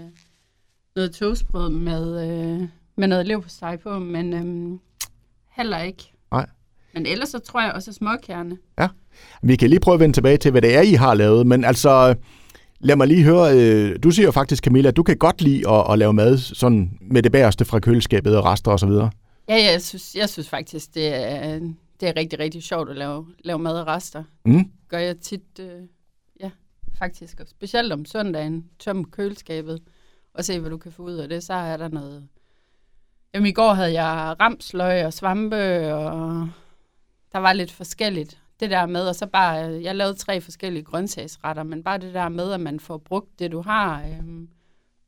noget 0.96 1.12
toastbrød 1.16 1.70
med, 1.70 2.30
øh, 2.30 2.68
med 2.98 3.08
noget 3.08 3.28
lev 3.28 3.42
på 3.42 3.50
steg 3.50 3.80
på, 3.84 4.00
men 4.00 4.34
øh, 4.34 4.80
heller 5.52 5.80
ikke. 5.82 6.12
Nej. 6.32 6.46
Men 6.94 7.06
ellers 7.06 7.30
så 7.30 7.40
tror 7.40 7.62
jeg 7.62 7.72
også 7.72 7.94
småkerne. 7.94 8.58
Vi 9.42 9.56
kan 9.56 9.70
lige 9.70 9.80
prøve 9.80 9.94
at 9.94 10.00
vende 10.00 10.16
tilbage 10.16 10.38
til, 10.38 10.52
hvad 10.52 10.62
det 10.62 10.76
er, 10.76 10.82
I 10.82 10.94
har 10.94 11.14
lavet. 11.14 11.48
Men 11.48 11.66
altså, 11.66 12.16
Lad 12.80 12.96
mig 12.96 13.08
lige 13.08 13.24
høre, 13.24 13.58
øh, 13.58 14.00
du 14.04 14.12
siger 14.12 14.26
jo 14.26 14.32
faktisk, 14.32 14.64
Camilla, 14.64 14.90
at 14.90 14.96
du 14.96 15.04
kan 15.04 15.18
godt 15.18 15.42
lide 15.42 15.70
at, 15.70 15.92
at 15.92 16.00
lave 16.00 16.14
mad 16.14 16.38
sådan 16.38 16.98
med 17.02 17.24
det 17.24 17.32
bagerste 17.32 17.66
fra 17.66 17.80
køleskabet 17.80 18.38
og 18.38 18.46
rester 18.46 18.72
og 18.72 18.80
så 18.80 18.86
videre. 18.86 19.12
Ja, 19.50 19.56
ja 19.56 19.72
jeg, 19.72 19.82
synes, 19.82 20.16
jeg 20.16 20.30
synes 20.30 20.50
faktisk, 20.50 20.96
det 20.96 21.08
er, 21.16 21.60
det 22.00 22.10
er 22.10 22.14
rigtig, 22.16 22.40
rigtig 22.40 22.64
sjovt 22.64 22.90
at 22.90 22.96
lave, 22.96 23.26
lave 23.40 23.60
mad 23.60 23.80
og 23.80 23.88
rester. 23.88 24.24
Mm. 24.46 24.72
Gør 24.88 24.98
jeg 24.98 25.20
tit, 25.20 25.60
øh, 25.60 25.82
ja, 26.40 26.52
faktisk. 27.00 27.40
Og 27.40 27.48
specielt 27.48 27.94
om 27.94 28.06
søndagen, 28.06 28.66
tøm 28.80 29.06
køleskabet 29.06 29.82
og 30.34 30.46
se, 30.46 30.60
hvad 30.60 30.70
du 30.70 30.78
kan 30.78 30.92
få 30.92 31.04
ud 31.04 31.14
af 31.14 31.30
det. 31.30 31.44
Så 31.44 31.54
er 31.54 31.78
der 31.78 31.88
noget... 31.88 32.28
Jamen, 33.34 33.48
i 33.48 33.52
går 33.52 33.74
havde 33.74 34.02
jeg 34.02 34.36
ramsløg 34.40 35.06
og 35.06 35.14
svampe, 35.14 35.94
og 35.94 36.50
der 37.32 37.40
var 37.40 37.54
lidt 37.54 37.72
forskelligt. 37.72 38.38
Det 38.60 38.70
der 38.70 38.86
med, 38.86 39.02
og 39.08 39.16
så 39.16 39.26
bare, 39.26 39.54
jeg 39.84 39.96
lavede 39.96 40.14
tre 40.14 40.42
forskellige 40.42 40.84
grøntsagsretter, 40.84 41.64
men 41.64 41.84
bare 41.84 41.98
det 41.98 42.14
der 42.14 42.30
med, 42.30 42.52
at 42.52 42.60
man 42.60 42.80
får 42.80 42.98
brugt 42.98 43.40
det, 43.40 43.52
du 43.52 43.62
har, 43.62 44.02
øhm, 44.02 44.48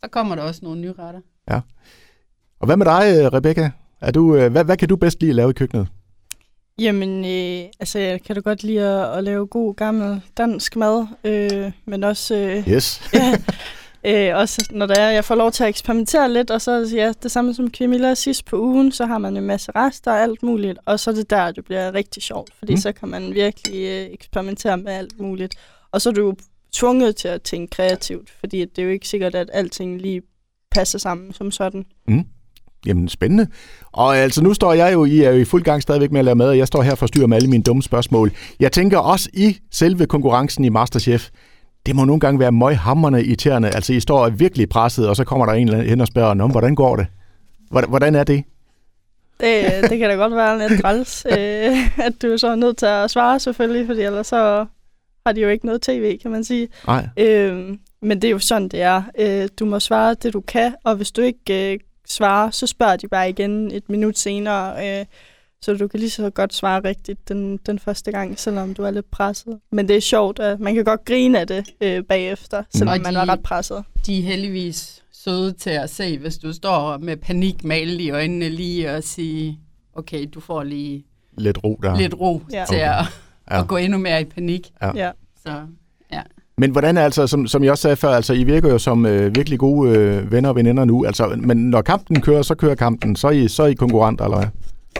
så 0.03 0.09
kommer 0.09 0.35
der 0.35 0.43
også 0.43 0.59
nogle 0.63 0.81
nye 0.81 0.93
retter. 0.99 1.21
Og 2.59 2.65
hvad 2.65 2.77
med 2.77 2.85
dig, 2.85 3.03
øh, 3.19 3.33
Rebecca? 3.33 3.71
Er 4.01 4.11
du, 4.11 4.35
øh, 4.35 4.51
hvad, 4.51 4.63
hvad 4.63 4.77
kan 4.77 4.89
du 4.89 4.95
bedst 4.95 5.21
lide 5.21 5.29
at 5.29 5.35
lave 5.35 5.49
i 5.49 5.53
køkkenet? 5.53 5.87
Jamen, 6.79 7.25
øh, 7.25 7.69
altså, 7.79 7.99
jeg 7.99 8.21
kan 8.23 8.35
da 8.35 8.41
godt 8.41 8.63
lide 8.63 8.81
at, 8.81 9.17
at 9.17 9.23
lave 9.23 9.47
god, 9.47 9.75
gammel 9.75 10.21
dansk 10.37 10.75
mad, 10.75 11.07
øh, 11.23 11.71
men 11.85 12.03
også, 12.03 12.35
øh, 12.35 12.69
Yes. 12.69 13.01
øh, 14.05 14.35
også 14.35 14.67
når 14.71 14.85
der 14.85 14.95
er, 14.99 15.11
jeg 15.11 15.25
får 15.25 15.35
lov 15.35 15.51
til 15.51 15.63
at 15.63 15.69
eksperimentere 15.69 16.33
lidt, 16.33 16.51
og 16.51 16.61
så 16.61 16.89
ja, 16.95 17.11
det 17.23 17.31
samme 17.31 17.53
som 17.53 17.67
Camilla 17.69 18.13
sidst 18.13 18.45
på 18.45 18.61
ugen, 18.61 18.91
så 18.91 19.05
har 19.05 19.17
man 19.17 19.37
en 19.37 19.43
masse 19.43 19.71
rester 19.75 20.11
og 20.11 20.21
alt 20.21 20.43
muligt, 20.43 20.79
og 20.85 20.99
så 20.99 21.09
er 21.09 21.13
det 21.15 21.29
der, 21.29 21.51
det 21.51 21.65
bliver 21.65 21.93
rigtig 21.93 22.23
sjovt, 22.23 22.49
fordi 22.59 22.71
Mm. 22.73 22.75
mm. 22.77 22.81
så 22.81 22.91
kan 22.91 23.09
man 23.09 23.33
virkelig 23.33 23.85
øh, 23.85 24.13
eksperimentere 24.13 24.77
med 24.77 24.91
alt 24.93 25.19
muligt. 25.19 25.55
Og 25.91 26.01
så 26.01 26.09
er 26.09 26.13
du 26.13 26.33
tvunget 26.73 27.15
til 27.15 27.27
at 27.27 27.41
tænke 27.41 27.71
kreativt, 27.75 28.29
fordi 28.39 28.59
det 28.59 28.79
er 28.79 28.83
jo 28.83 28.89
ikke 28.89 29.07
sikkert, 29.07 29.35
at 29.35 29.49
alting 29.53 30.01
lige 30.01 30.21
passer 30.71 30.99
sammen 30.99 31.33
som 31.33 31.51
sådan. 31.51 31.85
Jamen, 32.85 33.09
spændende. 33.09 33.47
Og 33.91 34.17
altså, 34.17 34.43
nu 34.43 34.53
står 34.53 34.73
jeg 34.73 34.93
jo 34.93 35.05
I 35.05 35.19
er 35.19 35.31
jo 35.31 35.37
i 35.37 35.45
fuld 35.45 35.63
gang 35.63 35.81
stadigvæk 35.81 36.11
med 36.11 36.19
at 36.19 36.25
lave 36.25 36.35
mad, 36.35 36.49
og 36.49 36.57
jeg 36.57 36.67
står 36.67 36.81
her 36.81 36.91
og 36.91 36.97
forstyrrer 36.97 37.27
med 37.27 37.37
alle 37.37 37.49
mine 37.49 37.63
dumme 37.63 37.83
spørgsmål. 37.83 38.31
Jeg 38.59 38.71
tænker 38.71 38.97
også 38.97 39.29
i 39.33 39.57
selve 39.71 40.05
konkurrencen 40.05 40.65
i 40.65 40.69
Masterchef, 40.69 41.29
det 41.85 41.95
må 41.95 42.05
nogle 42.05 42.19
gange 42.19 42.39
være 42.39 42.51
møghamrende 42.51 43.25
irriterende. 43.25 43.69
Altså, 43.69 43.93
I 43.93 43.99
står 43.99 44.29
virkelig 44.29 44.69
presset, 44.69 45.09
og 45.09 45.15
så 45.15 45.23
kommer 45.23 45.45
der 45.45 45.53
en 45.53 45.67
eller 45.67 45.77
anden 45.77 45.89
hen 45.89 46.01
og 46.01 46.07
spørger, 46.07 46.43
om 46.43 46.51
hvordan 46.51 46.75
går 46.75 46.95
det? 46.95 47.07
Hvordan, 47.71 47.89
hvordan 47.89 48.15
er 48.15 48.23
det? 48.23 48.43
Det, 49.39 49.89
det 49.89 49.99
kan 49.99 50.09
da 50.09 50.15
godt 50.15 50.35
være 50.35 50.69
lidt 50.69 50.81
træls, 50.81 51.25
øh, 51.29 51.99
at 52.05 52.21
du 52.21 52.37
så 52.37 52.47
er 52.47 52.55
nødt 52.55 52.77
til 52.77 52.85
at 52.85 53.11
svare 53.11 53.39
selvfølgelig, 53.39 53.87
fordi 53.87 54.01
ellers 54.01 54.27
så 54.27 54.65
har 55.25 55.33
de 55.33 55.41
jo 55.41 55.49
ikke 55.49 55.65
noget 55.65 55.81
tv, 55.81 56.17
kan 56.17 56.31
man 56.31 56.43
sige. 56.43 56.67
Nej. 56.87 57.07
Øh, 57.17 57.77
men 58.01 58.21
det 58.21 58.27
er 58.27 58.31
jo 58.31 58.39
sådan, 58.39 58.69
det 58.69 58.81
er. 58.81 59.03
Øh, 59.19 59.49
du 59.59 59.65
må 59.65 59.79
svare 59.79 60.13
det, 60.13 60.33
du 60.33 60.41
kan, 60.41 60.75
og 60.83 60.95
hvis 60.95 61.11
du 61.11 61.21
ikke 61.21 61.73
øh, 61.73 61.79
svarer, 62.07 62.51
så 62.51 62.67
spørger 62.67 62.95
de 62.95 63.07
bare 63.07 63.29
igen 63.29 63.71
et 63.71 63.89
minut 63.89 64.17
senere. 64.17 64.99
Øh, 64.99 65.05
så 65.61 65.73
du 65.73 65.87
kan 65.87 65.99
lige 65.99 66.09
så 66.09 66.29
godt 66.29 66.53
svare 66.53 66.81
rigtigt 66.83 67.29
den, 67.29 67.57
den 67.65 67.79
første 67.79 68.11
gang, 68.11 68.39
selvom 68.39 68.73
du 68.73 68.83
er 68.83 68.91
lidt 68.91 69.11
presset. 69.11 69.59
Men 69.71 69.87
det 69.87 69.95
er 69.95 69.99
sjovt, 69.99 70.39
at 70.39 70.59
man 70.59 70.75
kan 70.75 70.83
godt 70.85 71.05
grine 71.05 71.39
af 71.39 71.47
det 71.47 71.65
øh, 71.81 72.03
bagefter, 72.03 72.63
selvom 72.75 72.93
Og 72.93 72.99
man 73.03 73.13
de- 73.13 73.17
var 73.19 73.29
ret 73.29 73.43
presset. 73.43 73.83
De 74.05 74.19
er 74.19 74.23
heldigvis 74.23 75.03
søde 75.11 75.51
til 75.51 75.69
at 75.69 75.89
se, 75.89 76.17
hvis 76.17 76.37
du 76.37 76.53
står 76.53 76.97
med 76.97 77.17
panik 77.17 77.63
malet 77.63 78.01
i 78.01 78.09
øjnene 78.11 78.49
lige 78.49 78.91
og 78.91 79.03
sige, 79.03 79.59
okay, 79.95 80.25
du 80.33 80.39
får 80.39 80.63
lige 80.63 81.05
Lidt 81.37 81.63
ro 81.63 81.79
der. 81.83 81.97
lidt 81.97 82.13
ro 82.19 82.41
Ja. 82.53 82.65
til 82.69 82.75
Okay. 82.77 82.89
at, 82.99 83.05
Ja. 83.51 83.59
at 83.61 83.67
gå 83.67 83.77
endnu 83.77 83.97
mere 83.97 84.21
i 84.21 84.25
panik. 84.25 84.69
Ja. 84.81 84.91
Ja. 84.95 85.11
Så 85.45 85.53
Men 86.59 86.71
hvordan 86.71 86.97
er 86.97 87.01
altså, 87.03 87.27
som, 87.27 87.47
som 87.47 87.63
jeg 87.63 87.71
også 87.71 87.81
sagde 87.81 87.95
før, 87.95 88.09
altså 88.09 88.33
I 88.33 88.43
virker 88.43 88.69
jo 88.69 88.77
som 88.77 89.05
øh, 89.05 89.35
virkelig 89.35 89.59
gode 89.59 89.97
øh, 89.97 90.31
venner 90.31 90.49
og 90.49 90.55
veninder 90.55 90.85
nu. 90.85 91.05
Altså, 91.05 91.27
men 91.39 91.69
når 91.69 91.81
kampen 91.81 92.21
kører, 92.21 92.41
så 92.41 92.55
kører 92.55 92.75
kampen. 92.75 93.15
Så 93.15 93.27
er 93.27 93.31
I, 93.31 93.47
så 93.47 93.63
er 93.63 93.67
I 93.67 93.73
konkurrenter, 93.73 94.25
eller 94.25 94.37
hvad? 94.37 94.47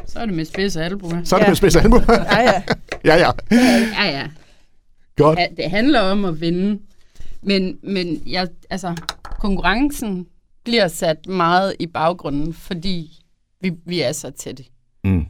Så 0.06 0.20
er 0.20 0.26
det 0.26 0.36
med 0.36 0.46
spids 0.46 0.76
albuer. 0.78 1.24
Så 1.24 1.36
er 1.36 1.40
det 1.40 1.46
Ja. 1.46 1.50
med 1.50 1.56
spids 1.56 1.76
albu. 1.76 1.98
Ja, 2.10 2.42
ja. 2.42 2.64
ja, 3.06 3.16
ja. 3.16 3.32
Ja, 4.04 4.10
ja. 4.20 4.28
Godt. 5.16 5.40
Ja, 5.40 5.46
det 5.58 5.70
handler 5.72 6.00
om 6.02 6.26
at 6.26 6.42
vinde. 6.42 6.80
Men, 7.42 7.78
men 7.84 8.22
jeg, 8.26 8.48
altså, 8.70 8.96
konkurrencen 9.40 10.28
bliver 10.64 10.88
sat 10.88 11.28
meget 11.28 11.76
i 11.80 11.88
baggrunden, 11.88 12.54
fordi 12.54 13.20
vi, 13.62 13.72
vi 13.86 14.02
er 14.02 14.12
så 14.12 14.32
tætte. 14.32 14.64
Mm. 15.04 15.26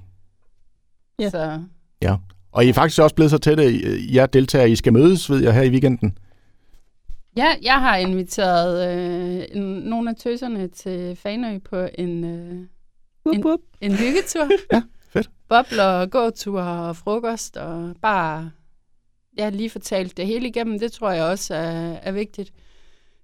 Ja. 1.20 1.30
Så 1.30 1.62
Og 2.52 2.65
I 2.65 2.70
er 2.70 2.74
faktisk 2.74 3.02
også 3.02 3.15
blevet 3.15 3.32
så 3.32 3.38
tætte, 3.38 3.63
jer 4.13 4.26
deltagere, 4.26 4.70
I 4.70 4.76
skal 4.76 4.94
mødes, 4.94 5.30
ved 5.30 5.44
jeg, 5.44 5.54
her 5.54 5.62
i 5.62 5.70
weekenden. 5.70 6.18
ja, 7.38 7.48
jeg 7.63 7.80
har 7.80 7.98
inviteret 7.98 8.98
øh, 9.56 9.62
nogle 9.62 10.10
af 10.10 10.15
tøserne 10.15 10.68
til 10.68 11.15
Fanø 11.15 11.60
på 11.70 11.88
en, 11.98 12.24
øh, 12.24 12.56
Wup, 13.28 13.46
wup. 13.46 13.60
en 13.82 13.92
hyggetur. 13.92 14.48
Ja, 14.74 14.82
fedt. 15.10 15.30
Bobler, 15.50 16.06
gåtur 16.06 16.62
og 16.62 16.96
frokost, 16.96 17.58
og 17.58 17.96
bare 18.02 18.52
ja, 19.38 19.50
lige 19.50 19.70
fortalt 19.70 20.18
det 20.18 20.28
hele 20.28 20.48
igennem. 20.48 20.80
Det 20.80 20.92
tror 20.92 21.12
jeg 21.12 21.24
også 21.24 21.56
er, 21.56 21.98
er 22.02 22.12
vigtigt. 22.12 22.54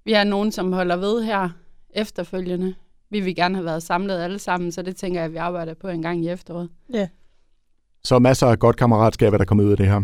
Vi 0.05 0.11
har 0.11 0.23
nogen, 0.23 0.51
som 0.51 0.73
holder 0.73 0.95
ved 0.95 1.23
her 1.23 1.49
efterfølgende. 1.89 2.75
Vi 3.09 3.19
vil 3.19 3.35
gerne 3.35 3.55
have 3.55 3.65
været 3.65 3.83
samlet 3.83 4.19
alle 4.19 4.39
sammen, 4.39 4.71
så 4.71 4.81
det 4.81 4.95
tænker 4.95 5.19
jeg, 5.19 5.25
at 5.25 5.31
vi 5.31 5.37
arbejder 5.37 5.73
på 5.73 5.87
en 5.87 6.01
gang 6.01 6.25
i 6.25 6.29
efteråret. 6.29 6.69
Så 8.03 8.19
masser 8.19 8.47
af 8.47 8.59
godt 8.59 8.75
kammeratskab, 8.75 9.31
der 9.31 9.45
kommer 9.45 9.63
ud 9.63 9.71
af 9.71 9.77
det 9.77 9.87
her. 9.87 10.01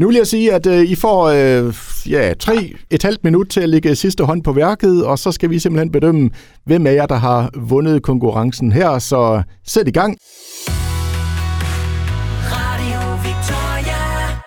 Nu 0.00 0.06
vil 0.06 0.16
jeg 0.16 0.26
sige, 0.26 0.52
at 0.52 0.66
øh, 0.66 0.82
I 0.84 0.94
får 0.94 1.24
øh, 1.24 1.74
ja, 2.10 2.34
tre 2.38 2.72
et 2.90 3.02
halvt 3.02 3.24
minut 3.24 3.48
til 3.48 3.60
at 3.60 3.68
lægge 3.68 3.94
sidste 3.94 4.24
hånd 4.24 4.42
på 4.42 4.52
værket, 4.52 5.04
og 5.06 5.18
så 5.18 5.32
skal 5.32 5.50
vi 5.50 5.58
simpelthen 5.58 5.92
bedømme, 5.92 6.30
hvem 6.64 6.86
af 6.86 6.94
jer, 6.94 7.06
der 7.06 7.14
har 7.14 7.50
vundet 7.56 8.02
konkurrencen 8.02 8.72
her. 8.72 8.98
Så 8.98 9.42
sæt 9.66 9.88
i 9.88 9.90
gang. 9.90 10.16
Radio 12.44 13.16
Victoria. 13.16 14.40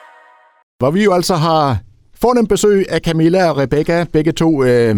Hvor 0.79 0.91
vi 0.91 1.03
jo 1.03 1.13
altså 1.13 1.35
har 1.35 1.77
fornemt 2.21 2.49
besøg 2.49 2.85
af 2.89 2.99
Camilla 2.99 3.49
og 3.49 3.57
Rebecca, 3.57 4.05
begge 4.13 4.31
to 4.31 4.63
øh, 4.63 4.95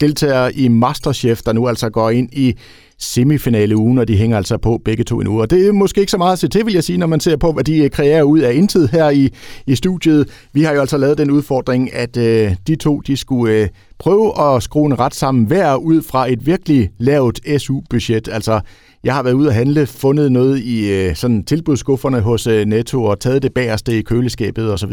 deltagere 0.00 0.54
i 0.54 0.68
Masterchef, 0.68 1.42
der 1.42 1.52
nu 1.52 1.68
altså 1.68 1.90
går 1.90 2.10
ind 2.10 2.28
i 2.32 2.56
semifinale 2.98 3.76
ugen, 3.76 3.98
og 3.98 4.08
de 4.08 4.16
hænger 4.16 4.36
altså 4.36 4.58
på 4.58 4.80
begge 4.84 5.04
to 5.04 5.20
en 5.20 5.26
uge. 5.26 5.42
Og 5.42 5.50
det 5.50 5.66
er 5.66 5.72
måske 5.72 6.00
ikke 6.00 6.10
så 6.10 6.18
meget 6.18 6.32
at 6.32 6.38
se 6.38 6.48
til, 6.48 6.66
vil 6.66 6.74
jeg 6.74 6.84
sige, 6.84 6.98
når 6.98 7.06
man 7.06 7.20
ser 7.20 7.36
på, 7.36 7.52
hvad 7.52 7.64
de 7.64 7.78
øh, 7.78 7.90
kreerer 7.90 8.22
ud 8.22 8.38
af 8.38 8.54
intet 8.54 8.90
her 8.90 9.10
i, 9.10 9.30
i 9.66 9.74
studiet. 9.74 10.28
Vi 10.52 10.62
har 10.62 10.72
jo 10.72 10.80
altså 10.80 10.96
lavet 10.96 11.18
den 11.18 11.30
udfordring, 11.30 11.94
at 11.94 12.16
øh, 12.16 12.54
de 12.66 12.76
to 12.76 13.00
de 13.00 13.16
skulle 13.16 13.54
øh, 13.54 13.68
prøve 13.98 14.40
at 14.40 14.62
skrue 14.62 14.86
en 14.86 14.98
ret 14.98 15.14
sammen 15.14 15.44
hver 15.44 15.76
ud 15.76 16.02
fra 16.02 16.32
et 16.32 16.46
virkelig 16.46 16.90
lavt 16.98 17.40
SU-budget. 17.58 18.28
Altså, 18.32 18.60
jeg 19.06 19.14
har 19.14 19.22
været 19.22 19.34
ude 19.34 19.48
at 19.48 19.54
handle, 19.54 19.86
fundet 19.86 20.32
noget 20.32 20.58
i 20.58 20.92
øh, 20.92 21.16
sådan 21.16 21.44
tilbudsskufferne 21.44 22.20
hos 22.20 22.46
øh, 22.46 22.64
Netto 22.66 23.04
og 23.04 23.20
taget 23.20 23.42
det 23.42 23.54
bagerste 23.54 23.98
i 23.98 24.02
køleskabet 24.02 24.72
osv. 24.72 24.92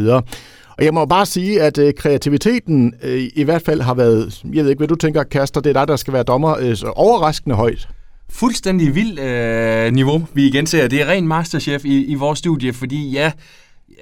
Og 0.78 0.86
jeg 0.86 0.94
må 0.94 1.06
bare 1.06 1.26
sige, 1.26 1.62
at 1.62 1.78
øh, 1.78 1.94
kreativiteten 1.94 2.94
øh, 3.04 3.24
i 3.36 3.44
hvert 3.44 3.62
fald 3.62 3.82
har 3.82 3.94
været, 3.94 4.44
jeg 4.54 4.64
ved 4.64 4.70
ikke, 4.72 4.80
hvad 4.80 4.88
du 4.88 4.96
tænker, 4.96 5.24
Kaster, 5.24 5.62
det 5.62 5.70
er 5.70 5.74
dig, 5.74 5.88
der 5.88 5.96
skal 5.96 6.14
være 6.14 6.24
dommer, 6.24 6.58
øh, 6.60 6.76
så 6.76 6.88
overraskende 6.88 7.56
højt. 7.56 7.88
Fuldstændig 8.30 8.96
vild 8.96 9.20
øh, 9.20 9.94
niveau, 9.94 10.28
vi 10.34 10.48
igen 10.48 10.68
ser. 10.68 10.88
Det 10.88 11.02
er 11.02 11.06
ren 11.06 11.28
masterchef 11.28 11.86
i, 11.86 12.06
i 12.06 12.14
vores 12.14 12.40
studie, 12.40 12.74
fordi 12.74 13.12
ja, 13.12 13.32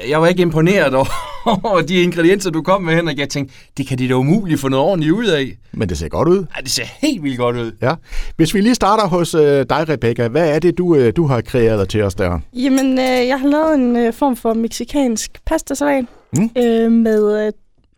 jeg 0.09 0.21
var 0.21 0.27
ikke 0.27 0.41
imponeret 0.41 0.93
over, 1.63 1.81
de 1.81 2.03
ingredienser, 2.03 2.49
du 2.49 2.61
kom 2.61 2.81
med, 2.81 2.95
Henrik. 2.95 3.19
Jeg 3.19 3.29
tænkte, 3.29 3.55
det 3.77 3.87
kan 3.87 3.97
de 3.97 4.09
da 4.09 4.13
umuligt 4.13 4.59
få 4.59 4.67
noget 4.69 4.85
ordentligt 4.85 5.13
ud 5.13 5.25
af. 5.25 5.57
Men 5.71 5.89
det 5.89 5.97
ser 5.97 6.09
godt 6.09 6.27
ud. 6.27 6.45
Ej, 6.55 6.61
det 6.61 6.71
ser 6.71 6.83
helt 7.01 7.23
vildt 7.23 7.37
godt 7.37 7.55
ud. 7.55 7.71
Ja. 7.81 7.95
Hvis 8.35 8.53
vi 8.53 8.61
lige 8.61 8.75
starter 8.75 9.07
hos 9.07 9.33
øh, 9.33 9.65
dig, 9.69 9.89
Rebecca, 9.89 10.27
hvad 10.27 10.55
er 10.55 10.59
det, 10.59 10.77
du, 10.77 10.95
øh, 10.95 11.13
du 11.15 11.25
har 11.25 11.41
kreeret 11.41 11.89
til 11.89 12.03
os 12.03 12.15
der? 12.15 12.39
Jamen, 12.53 12.99
øh, 12.99 13.27
jeg 13.27 13.39
har 13.39 13.47
lavet 13.47 13.75
en 13.75 13.95
øh, 13.95 14.13
form 14.13 14.35
for 14.35 14.53
meksikansk 14.53 15.39
pastasalat 15.45 16.05
Mm. 16.37 16.49
øh, 16.57 16.91
med 16.91 17.45
øh, 17.45 17.51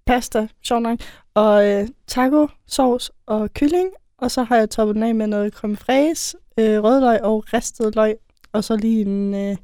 pasta, 0.07 0.47
sjovt 0.63 0.81
nok, 0.83 0.99
og 1.33 1.67
øh, 1.69 1.87
taco, 2.07 2.47
sovs 2.67 3.11
og 3.27 3.49
kylling. 3.53 3.89
Og 4.17 4.31
så 4.31 4.43
har 4.43 4.57
jeg 4.57 4.69
toppet 4.69 4.95
den 4.95 5.03
af 5.03 5.15
med 5.15 5.27
noget 5.27 5.53
creme 5.53 5.77
fraise, 5.77 6.37
øh, 6.59 6.83
rødløg 6.83 7.21
og 7.23 7.53
ristet 7.53 7.95
løg. 7.95 8.13
Og 8.53 8.63
så 8.63 8.75
lige 8.75 9.01
en, 9.01 9.35
øh, 9.35 9.55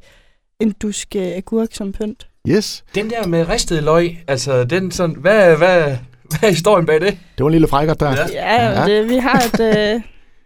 en 0.60 0.72
dusk 0.82 1.16
øh, 1.16 1.22
agurk 1.36 1.68
som 1.72 1.92
pynt. 1.94 2.28
Yes, 2.50 2.84
Den 2.96 3.10
der 3.10 3.28
med 3.28 3.50
ristet 3.50 3.84
løg, 3.84 4.24
altså 4.28 4.64
den 4.64 4.92
sådan, 4.92 5.16
hvad, 5.16 5.58
hvad, 5.58 5.82
hvad 6.30 6.40
er 6.44 6.50
historien 6.50 6.86
bag 6.86 7.02
det? 7.02 7.18
det 7.38 7.44
var 7.44 7.46
en 7.48 7.52
lille 7.52 7.68
frækkert 7.68 8.00
der. 8.00 8.10
Ja. 8.12 8.28
Ja, 8.34 8.80
Ja. 8.82 8.86
Det, 8.86 9.10
vi 9.10 9.16
har 9.18 9.44
et, 9.54 9.60
øh, 9.96 10.02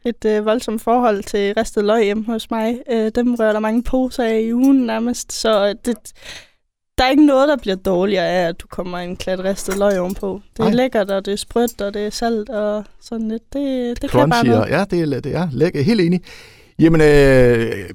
et 0.06 0.26
øh, 0.26 0.46
voldsomt 0.46 0.82
forhold 0.82 1.24
til 1.24 1.54
ristet 1.58 1.86
løg 1.86 2.04
hjemme 2.04 2.26
hos 2.26 2.52
mig. 2.52 2.78
Øh, 2.92 3.12
dem 3.16 3.36
rører 3.36 3.54
der 3.54 3.60
mange 3.60 3.84
poser 3.84 4.24
af 4.24 4.40
i 4.40 4.54
ugen 4.54 4.86
nærmest, 4.86 5.34
så 5.34 5.74
det, 5.86 5.98
der 6.98 7.04
er 7.04 7.10
ikke 7.10 7.26
noget, 7.26 7.48
der 7.50 7.58
bliver 7.58 7.76
dårligere 7.76 8.28
af, 8.28 8.48
at 8.48 8.62
du 8.62 8.68
kommer 8.68 8.98
en 8.98 9.18
klat 9.18 9.40
ristet 9.44 9.78
løg 9.78 10.00
ovenpå. 10.00 10.42
Det 10.54 10.60
er 10.60 10.64
Nej. 10.64 10.74
lækkert, 10.74 11.12
og 11.12 11.26
det 11.26 11.32
er 11.32 11.36
sprødt, 11.38 11.82
og 11.82 11.94
det 11.94 12.06
er 12.06 12.10
salt, 12.10 12.50
og 12.50 12.84
sådan 13.02 13.28
lidt. 13.30 13.54
Det, 13.54 14.02
det 14.02 14.12
kan 14.12 14.30
bare 14.30 14.30
Crunchy, 14.30 14.48
noget. 14.50 14.64
og, 14.64 14.70
ja, 14.70 14.86
det 14.92 15.14
er, 15.16 15.20
det 15.20 15.36
er 15.36 15.48
lækker, 15.52 15.82
helt 15.82 16.02
enig. 16.02 16.22
Jamen, 16.80 17.02
øh, 17.02 17.90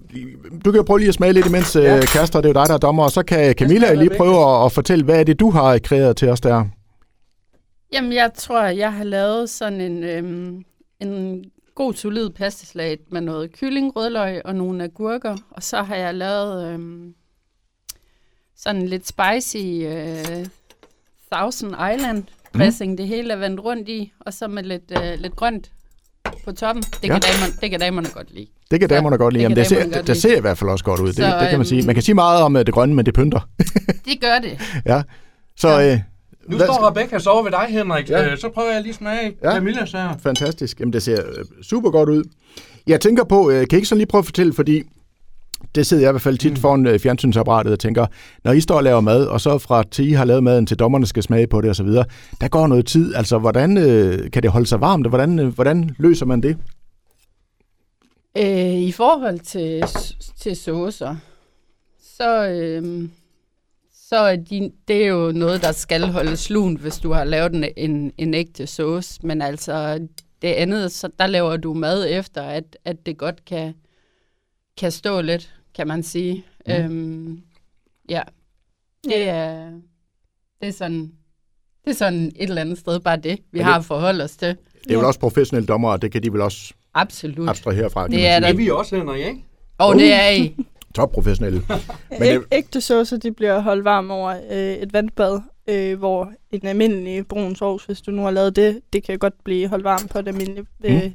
du 0.65 0.71
kan 0.71 0.77
jo 0.77 0.83
prøve 0.83 0.99
lige 0.99 1.09
at 1.09 1.15
smage 1.15 1.33
lidt 1.33 1.47
imens, 1.47 1.77
øh, 1.77 1.85
Ja. 1.85 2.01
Kaster, 2.01 2.41
det 2.41 2.49
er 2.49 2.53
jo 2.55 2.61
dig, 2.61 2.69
der 2.69 2.75
er 2.75 2.79
dommer, 2.79 3.05
og 3.05 3.11
så 3.11 3.23
kan 3.23 3.55
Camilla 3.55 3.95
lige 3.95 4.11
prøve 4.17 4.59
at, 4.59 4.65
at 4.65 4.73
fortælle, 4.73 5.05
hvad 5.05 5.21
er 5.21 5.25
det, 5.25 5.41
du 5.41 5.51
har 5.51 5.79
kreeret 5.79 6.17
til 6.17 6.29
os 6.29 6.41
der? 6.41 6.65
Jamen, 7.93 8.13
jeg 8.13 8.31
tror, 8.35 8.65
jeg 8.65 8.93
har 8.93 9.05
lavet 9.05 9.51
sådan 9.51 9.81
en, 9.81 10.05
øhm, 10.05 10.65
en 11.01 11.45
god, 11.75 11.95
solid 11.95 12.31
pastasalat 12.31 12.99
med 13.11 13.21
noget 13.21 13.53
kylling, 13.53 13.97
rødløg 13.97 14.43
og 14.45 14.55
nogle 14.55 14.85
agurker. 14.85 15.37
Og 15.51 15.63
så 15.63 15.83
har 15.83 15.97
jeg 15.97 16.15
lavet 16.15 16.73
øhm, 16.73 17.15
sådan 18.57 18.89
lidt 18.89 19.07
spicy 19.07 19.65
øh, 19.85 20.47
Thousand 21.33 21.73
Island 21.95 22.25
dressing. 22.55 22.91
Mm. 22.91 22.97
Det 22.97 23.09
hele 23.09 23.33
er 23.33 23.37
vendt 23.37 23.61
rundt 23.61 23.89
i, 23.89 24.13
og 24.21 24.35
så 24.35 24.49
med 24.49 24.63
lidt, 24.63 24.93
øh, 25.03 25.19
lidt 25.19 25.37
grønt 25.37 25.71
på 26.49 26.57
toppen. 26.57 26.83
Det, 26.83 26.99
Ja. 27.03 27.09
kan 27.09 27.23
damerne, 27.23 27.53
det 27.61 27.71
kan 27.71 27.81
damerne 27.81 28.09
godt 28.15 28.35
lide. 28.35 28.47
Det 28.71 28.81
kan 28.81 28.91
Ja, 28.91 28.97
damerne 28.97 29.19
godt 29.19 29.33
lide. 29.35 29.39
det 29.39 29.43
Jamen, 29.45 29.57
det, 29.57 29.67
ser, 29.67 29.83
godt 29.85 29.95
det 29.95 30.07
lide. 30.09 30.21
ser 30.21 30.37
i 30.37 30.41
hvert 30.41 30.59
fald 30.59 30.71
også 30.71 30.85
godt 30.85 31.01
ud. 31.01 31.07
Det, 31.07 31.17
Så, 31.17 31.23
det 31.23 31.33
kan 31.33 31.43
man 31.51 31.55
øhm, 31.55 31.65
sige. 31.65 31.83
Man 31.87 31.95
kan 31.95 32.03
sige 32.03 32.15
meget 32.15 32.43
om 32.43 32.57
øh, 32.57 32.67
det 32.67 32.75
grønne, 32.75 32.95
men 32.95 33.07
det 33.07 33.15
pynter. 33.15 33.49
Det 34.09 34.21
gør 34.21 34.39
det. 34.43 34.61
ja. 34.87 35.03
Så 35.57 35.69
Ja. 35.69 35.93
øh, 35.93 36.01
Nu 36.49 36.57
hvad- 36.57 36.67
står 36.67 36.89
Rebecca 36.91 37.19
så 37.19 37.31
over 37.31 37.43
ved 37.43 37.51
dig, 37.51 37.67
Henrik. 37.69 38.11
Ja. 38.11 38.23
Ja. 38.23 38.37
Så 38.37 38.49
prøver 38.49 38.73
jeg 38.73 38.83
lige 38.83 38.91
at 38.91 38.97
smage 38.97 39.33
Ja. 39.43 39.49
ja. 39.49 39.55
Camillas 39.55 39.93
her. 39.93 40.09
Fantastisk. 40.23 40.81
Jamen, 40.81 40.93
det 40.93 41.03
ser 41.03 41.17
øh, 41.39 41.45
super 41.63 41.91
godt 41.91 42.09
ud. 42.09 42.25
Jeg 42.87 43.01
tænker 43.01 43.25
på, 43.25 43.51
øh, 43.51 43.57
kan 43.67 43.67
I 43.73 43.75
ikke 43.77 43.89
sådan 43.89 43.99
lige 43.99 44.07
prøve 44.09 44.19
at 44.21 44.25
fortælle, 44.25 44.53
fordi 44.53 44.83
det 45.75 45.87
sidder 45.87 46.03
jeg 46.03 46.11
i 46.11 46.13
hvert 46.13 46.23
fald 46.23 46.39
tit 46.39 46.53
Mm. 46.53 46.57
foran 46.57 46.87
øh, 46.87 46.99
fjernsynsapparatet 46.99 47.73
og 47.73 47.79
tænker, 47.79 48.07
når 48.45 48.53
I 48.53 48.61
står 48.61 48.77
og 48.77 48.83
laver 48.83 49.01
mad, 49.01 49.27
og 49.27 49.41
så 49.41 49.59
fra 49.59 49.83
til 49.91 50.09
I 50.09 50.13
har 50.13 50.25
lavet 50.25 50.43
maden, 50.45 50.67
til 50.67 50.79
dommerne 50.79 51.07
skal 51.07 51.23
smage 51.23 51.47
på 51.47 51.61
det 51.61 51.71
osv., 51.71 51.87
der 52.41 52.49
går 52.49 52.67
noget 52.67 52.87
tid. 52.87 53.15
Altså, 53.15 53.39
hvordan 53.39 53.77
øh, 53.77 54.31
kan 54.31 54.43
det 54.43 54.51
holde 54.51 54.67
sig 54.67 54.81
varmt, 54.81 55.07
og 55.07 55.09
hvordan, 55.09 55.39
øh, 55.39 55.55
hvordan 55.55 55.91
løser 55.99 56.27
man 56.27 56.41
det? 56.43 56.57
Øh, 58.39 58.75
I 58.75 58.93
forhold 58.93 59.39
til, 59.39 59.85
til 60.41 60.57
saucer, 60.57 61.17
så, 62.17 62.49
øh, 62.49 63.09
så 64.09 64.17
er 64.17 64.37
de, 64.37 64.71
det 64.89 65.05
er 65.05 65.09
jo 65.09 65.33
noget, 65.33 65.63
der 65.63 65.73
skal 65.73 66.09
holdes 66.09 66.51
lunt, 66.51 66.81
hvis 66.81 66.99
du 66.99 67.13
har 67.13 67.25
lavet 67.25 67.53
en, 67.55 67.65
en, 67.77 68.13
en 68.19 68.35
ægte 68.35 68.67
sauce. 68.67 69.21
Men 69.23 69.43
altså 69.43 70.07
det 70.43 70.49
andet, 70.49 70.93
så 70.93 71.09
der 71.19 71.27
laver 71.27 71.57
du 71.57 71.75
mad 71.75 72.07
efter, 72.09 72.43
at, 72.43 72.77
at 72.85 73.07
det 73.07 73.19
godt 73.19 73.45
kan, 73.45 73.75
kan 74.79 74.93
stå 74.93 75.21
lidt, 75.21 75.55
kan 75.75 75.87
man 75.89 76.03
sige. 76.03 76.45
Mm. 76.67 76.75
Mm. 76.75 76.85
Øhm, 76.85 77.41
ja, 78.09 78.23
det 79.05 79.29
er, 79.29 79.71
det 80.61 80.69
er 80.69 80.73
sådan... 80.73 81.13
Det 81.85 81.91
er 81.95 81.99
sådan 81.99 82.27
et 82.37 82.49
eller 82.49 82.61
andet 82.61 82.79
sted 82.79 83.01
bare 83.01 83.17
det, 83.17 83.39
vi 83.53 83.59
det- 83.59 83.65
har 83.65 83.79
at 83.79 83.85
forholde 83.85 84.25
os 84.25 84.37
til. 84.37 84.57
Det 84.85 84.93
er 84.93 84.97
vel 84.97 85.07
også 85.07 85.21
professionelle 85.21 85.67
dommere, 85.67 85.93
og 85.93 86.03
det 86.03 86.13
kan 86.13 86.23
de 86.23 86.33
vel 86.33 86.41
også 86.41 86.75
Absolut. 86.95 87.49
abstrahere 87.49 87.91
fra, 87.91 88.09
Det 88.09 88.27
er 88.27 88.41
der. 88.41 88.47
Det 88.47 88.53
er 88.55 88.57
vi 88.57 88.71
også, 88.71 88.97
Henrik, 88.97 89.27
ikke? 89.27 89.45
Og 89.79 89.95
det 89.95 90.13
er 90.13 90.29
I. 90.31 90.55
Topprofessionelle. 90.95 91.63
Men 92.11 92.23
Æg, 92.23 92.35
det- 92.35 92.45
ægte 92.53 92.81
saucer, 92.81 93.17
de 93.17 93.33
bliver 93.33 93.59
holdt 93.61 93.85
varm 93.85 94.11
over 94.11 94.31
øh, 94.51 94.73
et 94.75 94.93
vandbad, 94.93 95.41
øh, 95.69 95.99
hvor 95.99 96.33
en 96.51 96.67
almindelig 96.67 97.27
brun 97.27 97.57
sovs, 97.57 97.85
hvis 97.85 98.01
du 98.01 98.11
nu 98.11 98.23
har 98.23 98.31
lavet 98.31 98.57
det, 98.57 98.81
det 98.93 99.03
kan 99.05 99.19
godt 99.19 99.45
blive 99.45 99.69
holdt 99.69 99.85
varm 99.85 100.09
på 100.09 100.19
et 100.19 100.29
almindeligt 100.29 100.69
øh, 100.85 101.03
Mm. 101.05 101.13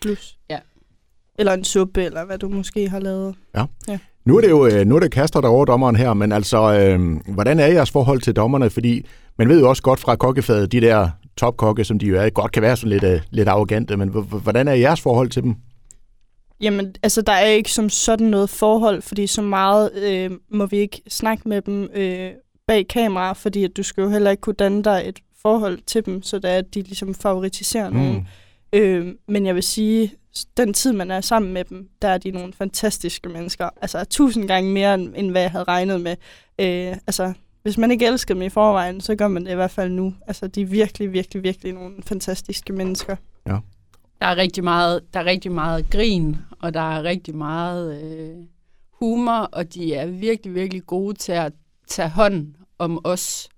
plus. 0.00 0.38
Ja. 0.50 0.58
Eller 1.38 1.52
en 1.52 1.64
suppe, 1.64 2.04
eller 2.04 2.24
hvad 2.24 2.38
du 2.38 2.48
måske 2.48 2.88
har 2.88 3.00
lavet. 3.00 3.34
Nu 4.24 4.36
er 4.36 4.40
det 4.40 4.50
jo 4.50 4.66
øh, 4.66 4.86
nu 4.86 4.96
er 4.96 5.00
det 5.00 5.10
Kaster, 5.10 5.40
der 5.40 5.48
er 5.48 5.52
over 5.52 5.64
dommeren 5.64 5.96
her, 5.96 6.14
men 6.14 6.32
altså, 6.32 6.78
øh, 6.78 7.16
hvordan 7.34 7.60
er 7.60 7.66
jeres 7.66 7.90
forhold 7.90 8.20
til 8.20 8.36
dommerne? 8.36 8.70
Fordi 8.70 9.06
man 9.38 9.48
ved 9.48 9.60
jo 9.60 9.68
også 9.68 9.82
godt 9.82 10.00
fra 10.00 10.16
kokkefaget, 10.16 10.72
de 10.72 10.80
der 10.80 11.08
topkokke, 11.36 11.84
som 11.84 11.98
de 11.98 12.06
jo 12.06 12.16
er, 12.16 12.30
godt 12.30 12.52
kan 12.52 12.62
være 12.62 12.76
sådan 12.76 12.90
lidt, 12.90 13.04
øh, 13.04 13.20
lidt 13.30 13.48
arrogante, 13.48 13.96
men 13.96 14.08
hvordan 14.42 14.68
er 14.68 14.72
jeres 14.72 15.00
forhold 15.00 15.28
til 15.28 15.42
dem? 15.42 15.54
Jamen, 16.60 16.94
altså, 17.02 17.22
der 17.22 17.32
er 17.32 17.46
ikke 17.46 17.72
som 17.72 17.88
sådan 17.88 18.26
noget 18.26 18.50
forhold, 18.50 19.02
fordi 19.02 19.26
så 19.26 19.42
meget 19.42 19.90
øh, 20.02 20.30
må 20.50 20.66
vi 20.66 20.76
ikke 20.76 21.02
snakke 21.08 21.48
med 21.48 21.62
dem 21.62 21.88
øh, 21.94 22.30
bag 22.66 22.88
kamera, 22.88 23.32
fordi 23.32 23.64
at 23.64 23.76
du 23.76 23.82
skal 23.82 24.02
jo 24.02 24.08
heller 24.08 24.30
ikke 24.30 24.40
kunne 24.40 24.54
danne 24.54 24.82
dig 24.82 25.02
et 25.04 25.18
forhold 25.42 25.78
til 25.86 26.06
dem, 26.06 26.22
så 26.22 26.38
det 26.38 26.50
er, 26.50 26.58
at 26.58 26.74
de 26.74 26.82
ligesom 26.82 27.14
favoritiserer 27.14 27.90
mm. 27.90 27.96
nogen. 27.96 28.28
Øh, 28.72 29.14
men 29.28 29.46
jeg 29.46 29.54
vil 29.54 29.62
sige, 29.62 30.12
den 30.56 30.74
tid, 30.74 30.92
man 30.92 31.10
er 31.10 31.20
sammen 31.20 31.52
med 31.52 31.64
dem, 31.64 31.88
der 32.02 32.08
er 32.08 32.18
de 32.18 32.30
nogle 32.30 32.52
fantastiske 32.52 33.28
mennesker. 33.28 33.68
Altså 33.82 34.04
tusind 34.04 34.48
gange 34.48 34.70
mere, 34.72 34.94
end, 34.94 35.12
end 35.16 35.30
hvad 35.30 35.42
jeg 35.42 35.50
havde 35.50 35.64
regnet 35.64 36.00
med. 36.00 36.16
Øh, 36.58 36.96
altså, 37.06 37.32
hvis 37.62 37.78
man 37.78 37.90
ikke 37.90 38.06
elskede 38.06 38.34
dem 38.34 38.42
i 38.42 38.48
forvejen, 38.48 39.00
så 39.00 39.14
gør 39.14 39.28
man 39.28 39.44
det 39.44 39.52
i 39.52 39.54
hvert 39.54 39.70
fald 39.70 39.90
nu. 39.90 40.14
Altså, 40.26 40.46
de 40.46 40.62
er 40.62 40.66
virkelig, 40.66 41.12
virkelig, 41.12 41.42
virkelig 41.42 41.72
nogle 41.72 42.02
fantastiske 42.02 42.72
mennesker. 42.72 43.16
Der 44.20 44.26
er 44.26 44.36
rigtig 44.36 44.64
meget, 44.64 45.00
der 45.14 45.20
er 45.20 45.24
rigtig 45.24 45.52
meget 45.52 45.90
grin, 45.90 46.36
og 46.60 46.74
der 46.74 46.96
er 46.96 47.02
rigtig 47.02 47.36
meget 47.36 48.02
øh, 48.02 48.36
humor, 48.90 49.48
og 49.52 49.74
de 49.74 49.94
er 49.94 50.06
virkelig, 50.06 50.54
virkelig 50.54 50.86
gode 50.86 51.14
til 51.14 51.32
at 51.32 51.52
tage 51.86 52.08
hånd 52.08 52.54
om 52.78 53.00
os, 53.04 53.48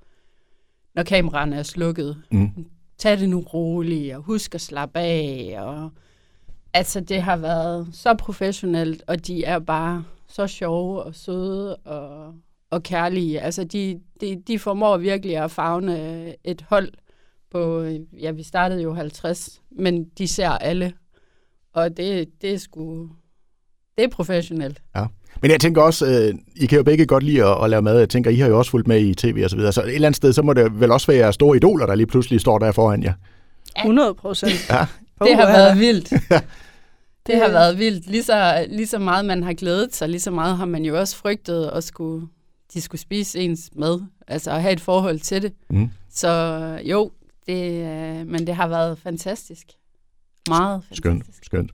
når 0.94 1.02
kameraerne 1.02 1.56
er 1.56 1.62
slukket. 1.62 2.22
Mm. 2.30 2.50
Tag 2.98 3.18
det 3.18 3.28
nu 3.28 3.40
roligt, 3.40 4.14
og 4.16 4.22
husk 4.22 4.54
at 4.54 4.60
slappe 4.60 4.98
af. 4.98 5.54
Og, 5.58 5.90
altså, 6.76 7.00
det 7.00 7.22
har 7.22 7.36
været 7.36 7.88
så 7.92 8.14
professionelt, 8.14 9.02
og 9.06 9.26
de 9.26 9.44
er 9.44 9.58
bare 9.58 10.04
så 10.28 10.46
sjove 10.46 11.02
og 11.02 11.14
søde 11.14 11.76
og, 11.76 12.34
og 12.70 12.82
kærlige. 12.82 13.40
Altså, 13.40 13.64
de, 13.64 14.00
de, 14.20 14.42
de 14.46 14.58
formår 14.58 14.96
virkelig 14.96 15.36
at 15.36 15.50
fagne 15.50 16.34
et 16.44 16.64
hold 16.68 16.88
på, 17.50 17.82
ja, 18.20 18.30
vi 18.30 18.42
startede 18.42 18.82
jo 18.82 18.94
50, 18.94 19.62
men 19.70 20.04
de 20.18 20.28
ser 20.28 20.48
alle. 20.50 20.92
Og 21.72 21.96
det, 21.96 22.28
det 22.42 22.54
er 22.54 22.58
sgu, 22.58 23.08
det 23.98 24.04
er 24.04 24.08
professionelt. 24.08 24.82
Men 25.42 25.50
jeg 25.50 25.60
tænker 25.60 25.82
også, 25.82 26.06
øh, 26.06 26.34
I 26.56 26.66
kan 26.66 26.76
jo 26.76 26.84
begge 26.84 27.06
godt 27.06 27.22
lide 27.22 27.44
at, 27.44 27.64
at 27.64 27.70
lave 27.70 27.82
mad. 27.82 27.98
Jeg 27.98 28.08
tænker, 28.08 28.30
I 28.30 28.36
har 28.36 28.48
jo 28.48 28.58
også 28.58 28.70
fulgt 28.70 28.88
med 28.88 29.00
i 29.00 29.14
tv 29.14 29.40
og 29.44 29.50
så 29.50 29.56
videre. 29.56 29.72
Så 29.72 29.82
et 29.82 29.94
eller 29.94 30.08
andet 30.08 30.16
sted, 30.16 30.32
så 30.32 30.42
må 30.42 30.52
det 30.52 30.80
vel 30.80 30.92
også 30.92 31.06
være 31.06 31.16
jeres 31.16 31.34
store 31.34 31.56
idoler, 31.56 31.86
der 31.86 31.94
lige 31.94 32.06
pludselig 32.06 32.40
står 32.40 32.58
der 32.58 32.72
foran 32.72 33.02
jer. 33.02 33.12
100 33.78 34.14
procent. 34.14 34.70
Ja. 34.70 34.86
Det 35.24 35.36
har 35.36 35.46
været 35.46 35.78
vildt. 35.78 36.12
Det 37.26 37.36
har 37.36 37.48
været 37.48 37.78
vildt. 37.78 38.06
Lige 38.06 38.22
så, 38.22 38.66
lige 38.68 38.86
så 38.86 38.98
meget 38.98 39.24
man 39.24 39.42
har 39.42 39.52
glædet 39.52 39.94
sig, 39.94 40.08
lige 40.08 40.20
så 40.20 40.30
meget 40.30 40.56
har 40.56 40.64
man 40.66 40.84
jo 40.84 40.98
også 40.98 41.16
frygtet 41.16 41.70
at 41.74 41.84
skulle, 41.84 42.26
de 42.74 42.80
skulle 42.80 43.00
spise 43.00 43.38
ens 43.38 43.70
mad. 43.76 44.00
Altså 44.28 44.50
at 44.50 44.62
have 44.62 44.72
et 44.72 44.80
forhold 44.80 45.20
til 45.20 45.42
det. 45.42 45.52
Mm. 45.70 45.90
Så 46.10 46.60
jo, 46.84 47.10
det, 47.46 47.72
øh, 47.72 48.26
men 48.26 48.46
det 48.46 48.54
har 48.54 48.68
været 48.68 48.98
fantastisk. 48.98 49.66
Meget 50.48 50.82
Skønt, 50.92 51.14
fantastisk. 51.14 51.44
skønt. 51.44 51.70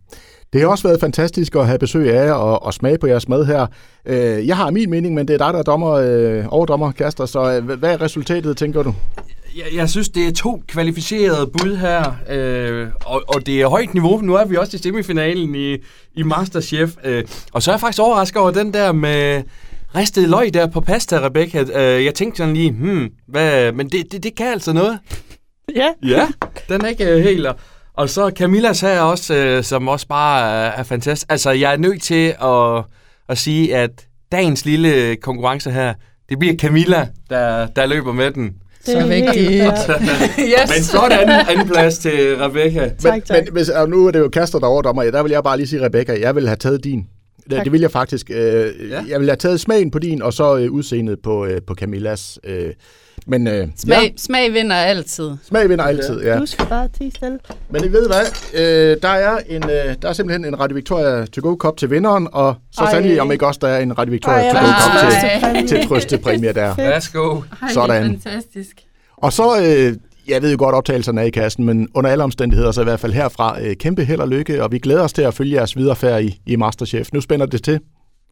Det 0.52 0.60
har 0.60 0.68
også 0.68 0.88
været 0.88 1.00
fantastisk 1.00 1.56
at 1.56 1.66
have 1.66 1.78
besøg 1.78 2.10
af 2.14 2.26
jer 2.26 2.32
og, 2.32 2.62
og 2.62 2.74
smage 2.74 2.98
på 2.98 3.06
jeres 3.06 3.28
mad 3.28 3.44
her. 3.44 3.66
Øh, 4.06 4.46
jeg 4.46 4.56
har 4.56 4.70
min 4.70 4.90
mening, 4.90 5.14
men 5.14 5.28
det 5.28 5.34
er 5.34 5.38
dig, 5.38 5.52
der 5.52 5.58
er 5.58 5.62
dommer, 5.62 5.90
øh, 5.90 6.44
overdommer, 6.48 6.92
Kaster. 6.92 7.26
Så 7.26 7.52
øh, 7.52 7.78
hvad 7.78 7.92
er 7.92 8.00
resultatet, 8.00 8.56
tænker 8.56 8.82
du? 8.82 8.94
Jeg, 9.56 9.64
jeg 9.74 9.90
synes, 9.90 10.08
det 10.08 10.26
er 10.26 10.32
to 10.32 10.62
kvalificerede 10.68 11.46
bud 11.46 11.76
her, 11.76 12.12
øh, 12.28 12.88
og, 13.04 13.22
og 13.28 13.46
det 13.46 13.60
er 13.62 13.66
højt 13.66 13.94
niveau. 13.94 14.20
Nu 14.20 14.34
er 14.34 14.44
vi 14.44 14.56
også 14.56 14.76
i 14.76 14.80
semifinalen 14.80 15.54
i, 15.54 15.76
i 16.14 16.22
Masterchef. 16.22 16.90
Øh, 17.04 17.24
og 17.52 17.62
så 17.62 17.70
er 17.70 17.74
jeg 17.74 17.80
faktisk 17.80 18.02
overrasket 18.02 18.42
over 18.42 18.50
den 18.50 18.74
der 18.74 18.92
med 18.92 19.42
ristet 19.96 20.28
løg 20.28 20.54
der 20.54 20.66
på 20.66 20.80
pasta, 20.80 21.16
Rebecca. 21.26 21.58
Øh, 21.60 22.04
jeg 22.04 22.14
tænkte 22.14 22.36
sådan 22.38 22.54
lige, 22.54 22.70
hmm, 22.70 23.08
hvad, 23.28 23.72
men 23.72 23.88
det, 23.88 24.12
det, 24.12 24.22
det 24.22 24.34
kan 24.36 24.46
altså 24.46 24.72
noget. 24.72 24.98
Ja, 25.76 25.88
Ja, 26.08 26.28
den 26.68 26.84
er 26.84 26.88
ikke 26.88 27.04
øh, 27.04 27.22
helt... 27.22 27.46
og- 27.46 27.56
Og 27.94 28.08
så 28.08 28.30
Camillas 28.36 28.80
her 28.80 29.00
også, 29.00 29.34
øh, 29.34 29.64
som 29.64 29.88
også 29.88 30.06
bare 30.06 30.50
er, 30.50 30.70
er 30.70 30.82
fantastisk. 30.82 31.26
Altså, 31.32 31.50
jeg 31.50 31.72
er 31.72 31.76
nødt 31.76 32.02
til 32.02 32.34
at, 32.42 32.84
at 33.28 33.38
sige, 33.38 33.76
at 33.76 33.90
dagens 34.32 34.64
lille 34.64 35.16
konkurrence 35.16 35.70
her, 35.70 35.94
det 36.28 36.38
bliver 36.38 36.54
Camilla, 36.56 37.08
der, 37.30 37.66
der 37.66 37.86
løber 37.86 38.12
med 38.12 38.30
den. 38.30 38.54
Det 38.86 38.96
er 38.96 39.00
Så 39.00 39.06
vigtigt. 39.08 39.50
yes. 40.52 40.70
Men 40.76 40.82
sådan 40.82 41.28
anden 41.48 41.66
plads 41.68 41.98
til 41.98 42.36
Rebecca. 42.36 42.88
Tak, 42.98 43.12
men, 43.14 43.22
tak. 43.22 43.36
Men, 43.44 43.52
hvis, 43.52 43.68
og 43.68 43.88
nu 43.88 44.06
er 44.06 44.10
det 44.10 44.18
jo 44.18 44.28
Kaster, 44.28 44.58
der 44.58 44.66
er 44.66 44.70
overdommer. 44.70 45.02
Der 45.10 45.22
vil 45.22 45.32
jeg 45.32 45.42
bare 45.42 45.56
lige 45.56 45.66
sige, 45.66 45.84
Rebecca, 45.84 46.20
jeg 46.20 46.34
vil 46.34 46.46
have 46.46 46.56
taget 46.56 46.84
din. 46.84 47.06
Det, 47.44 47.50
Tak. 47.52 47.64
det 47.64 47.72
vil 47.72 47.80
jeg 47.80 47.90
faktisk. 47.90 48.30
Øh, 48.30 48.36
ja. 48.90 49.02
Jeg 49.08 49.20
vil 49.20 49.28
have 49.28 49.36
taget 49.36 49.60
smagen 49.60 49.90
på 49.90 49.98
din, 49.98 50.22
og 50.22 50.32
så 50.32 50.56
øh, 50.56 50.70
udseendet 50.72 51.18
på, 51.22 51.46
øh, 51.46 51.60
på 51.66 51.74
Camillas. 51.74 52.38
Øh, 52.44 52.70
men 53.26 53.46
øh, 53.46 53.68
Smag, 53.76 54.02
ja, 54.02 54.08
smag 54.16 54.52
vinder 54.52 54.76
altid. 54.76 55.30
smag 55.48 55.68
vinder 55.68 55.84
altid, 55.84 56.20
ja. 56.22 56.38
Du 56.38 56.46
skal 56.46 56.66
bare 56.66 56.88
tige 56.98 57.10
stille. 57.10 57.38
Men 57.70 57.84
I 57.84 57.92
ved 57.92 58.06
hvad? 58.06 58.26
Øh, 58.54 58.96
der, 59.02 59.08
er 59.08 59.38
en, 59.48 59.64
øh, 59.64 59.94
der 60.02 60.08
er 60.08 60.12
simpelthen 60.12 60.44
en 60.44 60.60
Radio 60.60 60.74
Victoria 60.74 61.26
To 61.26 61.48
Go 61.50 61.56
Cup 61.56 61.76
til 61.76 61.90
vinderen, 61.90 62.28
og 62.32 62.54
så 62.72 62.88
sandelig 62.90 63.20
om 63.20 63.32
ikke 63.32 63.46
også, 63.46 63.58
der 63.62 63.68
er 63.68 63.80
en 63.80 63.98
Radio 63.98 64.10
Victoria 64.12 64.52
To 64.52 64.58
Go 64.58 64.66
Cup 64.66 65.68
til 65.68 65.68
til, 65.68 65.88
trøstepræmie. 65.88 66.52
der. 66.52 66.74
Værsgo. 66.76 67.40
Sådan. 67.72 68.12
Det 68.12 68.22
fantastisk. 68.22 68.76
Og 69.16 69.32
så, 69.32 69.56
øh, 69.62 69.96
jeg 70.28 70.42
ved 70.42 70.50
jo 70.50 70.56
godt, 70.58 70.74
optagelserne 70.74 71.20
er 71.20 71.24
i 71.24 71.30
kassen, 71.30 71.64
men 71.64 71.88
under 71.94 72.10
alle 72.10 72.24
omstændigheder, 72.24 72.72
så 72.72 72.80
i 72.80 72.84
hvert 72.84 73.00
fald 73.00 73.12
herfra, 73.12 73.60
øh, 73.62 73.76
kæmpe 73.76 74.04
held 74.04 74.20
og 74.20 74.28
lykke, 74.28 74.62
og 74.62 74.72
vi 74.72 74.78
glæder 74.78 75.02
os 75.02 75.12
til 75.12 75.22
at 75.22 75.34
følge 75.34 75.56
jeres 75.56 75.76
videre 75.76 75.96
færd 75.96 76.22
i, 76.22 76.40
i 76.46 76.56
Masterchef. 76.56 77.08
Nu 77.12 77.20
spænder 77.20 77.46
det 77.46 77.64
til. 77.64 77.80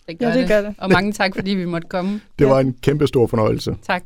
Det 0.08 0.18
gør 0.18 0.28
Ja, 0.28 0.38
det 0.40 0.48
gør 0.48 0.60
det. 0.62 0.74
Og 0.78 0.90
mange 0.90 1.12
tak, 1.12 1.34
fordi 1.34 1.50
vi 1.50 1.64
måtte 1.64 1.88
komme. 1.90 2.20
Det 2.38 2.44
Ja. 2.44 2.50
var 2.50 2.60
en 2.60 2.74
kæmpe 2.82 3.06
stor 3.06 3.26
fornøjelse. 3.26 3.74
Tak. 3.86 4.02